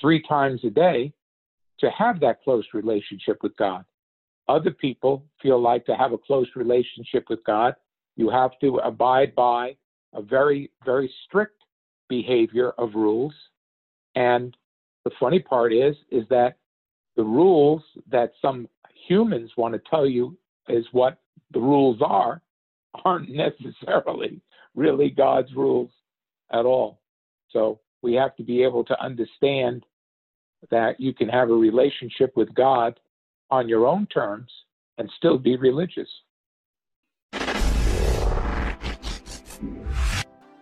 three 0.01 0.23
times 0.23 0.61
a 0.65 0.71
day 0.71 1.13
to 1.79 1.91
have 1.91 2.21
that 2.21 2.43
close 2.43 2.65
relationship 2.75 3.39
with 3.43 3.57
God. 3.57 3.85
Other 4.49 4.71
people 4.71 5.25
feel 5.41 5.61
like 5.61 5.87
to 5.87 5.95
have 5.95 6.13
a 6.13 6.19
close 6.19 6.49
relationship 6.57 7.27
with 7.31 7.43
God, 7.45 7.75
you 8.17 8.29
have 8.29 8.51
to 8.61 8.79
abide 8.79 9.35
by 9.35 9.77
a 10.13 10.21
very, 10.21 10.71
very 10.85 11.13
strict 11.25 11.63
behavior 12.09 12.71
of 12.77 12.95
rules. 12.95 13.33
And 14.15 14.55
the 15.05 15.13
funny 15.19 15.39
part 15.39 15.73
is, 15.73 15.95
is 16.11 16.25
that 16.29 16.57
the 17.17 17.23
rules 17.23 17.83
that 18.11 18.33
some 18.43 18.69
humans 19.07 19.53
want 19.57 19.73
to 19.75 19.81
tell 19.89 20.07
you 20.07 20.37
is 20.69 20.87
what 20.93 21.19
the 21.53 21.61
rules 21.61 21.99
are 22.01 22.43
aren't 23.05 23.31
necessarily 23.31 24.41
really 24.75 25.11
God's 25.11 25.53
rules 25.55 25.91
at 26.53 26.65
all. 26.65 27.01
So 27.51 27.81
we 28.03 28.15
have 28.15 28.37
to 28.37 28.43
be 28.43 28.63
able 28.63 28.85
to 28.85 29.01
understand 29.03 29.85
that 30.71 31.01
you 31.01 31.15
can 31.15 31.29
have 31.29 31.51
a 31.51 31.55
relationship 31.55 32.37
with 32.37 32.55
God 32.55 32.99
on 33.51 33.69
your 33.69 33.87
own 33.87 34.07
terms 34.07 34.51
and 34.99 35.11
still 35.17 35.39
be 35.39 35.57
religious. 35.57 36.09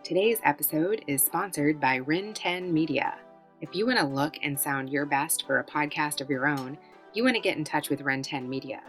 Today's 0.02 0.38
episode 0.42 1.04
is 1.06 1.22
sponsored 1.22 1.78
by 1.78 1.98
Ren 1.98 2.32
10 2.32 2.72
Media. 2.72 3.16
If 3.60 3.74
you 3.74 3.86
want 3.86 3.98
to 3.98 4.06
look 4.06 4.36
and 4.42 4.58
sound 4.58 4.88
your 4.88 5.04
best 5.04 5.44
for 5.46 5.58
a 5.58 5.64
podcast 5.64 6.22
of 6.22 6.30
your 6.30 6.46
own, 6.46 6.78
you 7.12 7.24
want 7.24 7.36
to 7.36 7.42
get 7.42 7.58
in 7.58 7.64
touch 7.64 7.90
with 7.90 8.00
Ren 8.00 8.22
10 8.22 8.48
Media. 8.48 8.80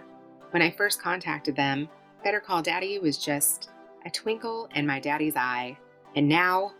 When 0.51 0.61
I 0.63 0.71
first 0.71 1.01
contacted 1.01 1.55
them, 1.55 1.87
Better 2.23 2.39
Call 2.39 2.63
Daddy 2.63 2.97
was 2.97 3.17
just 3.17 3.69
a 4.05 4.09
twinkle 4.09 4.67
in 4.73 4.87
my 4.87 4.99
daddy's 4.99 5.35
eye. 5.35 5.77
And 6.15 6.27
now, 6.27 6.73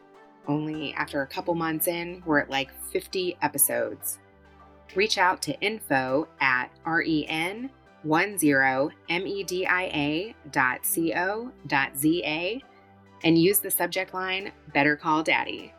only 0.48 0.94
after 0.94 1.22
a 1.22 1.28
couple 1.28 1.54
months 1.54 1.88
in, 1.88 2.24
we're 2.26 2.40
at 2.40 2.50
like 2.50 2.72
50 2.92 3.38
episodes. 3.44 4.18
Reach 4.96 5.20
out 5.20 5.44
to 5.44 5.60
info 5.62 6.28
at 6.42 6.72
ren10media.co.za 6.84 7.70
and 13.22 13.38
use 13.38 13.60
the 13.60 13.70
subject 13.70 14.14
line 14.16 14.52
Better 14.74 14.96
Call 14.96 15.22
Daddy. 15.22 15.74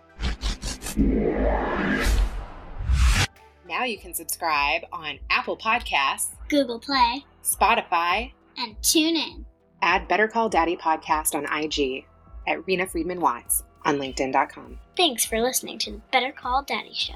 Now 3.66 3.84
you 3.84 3.98
can 3.98 4.14
subscribe 4.14 4.82
on 4.92 5.18
Apple 5.30 5.56
Podcasts, 5.56 6.36
Google 6.50 6.80
Play, 6.80 7.24
Spotify, 7.42 8.32
and 8.58 8.76
tune 8.82 9.16
in. 9.16 9.46
Add 9.80 10.08
Better 10.08 10.28
Call 10.28 10.48
Daddy 10.48 10.76
podcast 10.76 11.34
on 11.34 11.46
IG 11.46 12.04
at 12.46 12.66
Rena 12.66 12.86
Friedman 12.86 13.20
Watts 13.20 13.62
on 13.86 13.98
LinkedIn.com. 13.98 14.78
Thanks 14.96 15.24
for 15.24 15.40
listening 15.40 15.78
to 15.78 15.92
the 15.92 16.00
Better 16.10 16.32
Call 16.32 16.62
Daddy 16.62 16.92
Show. 16.92 17.14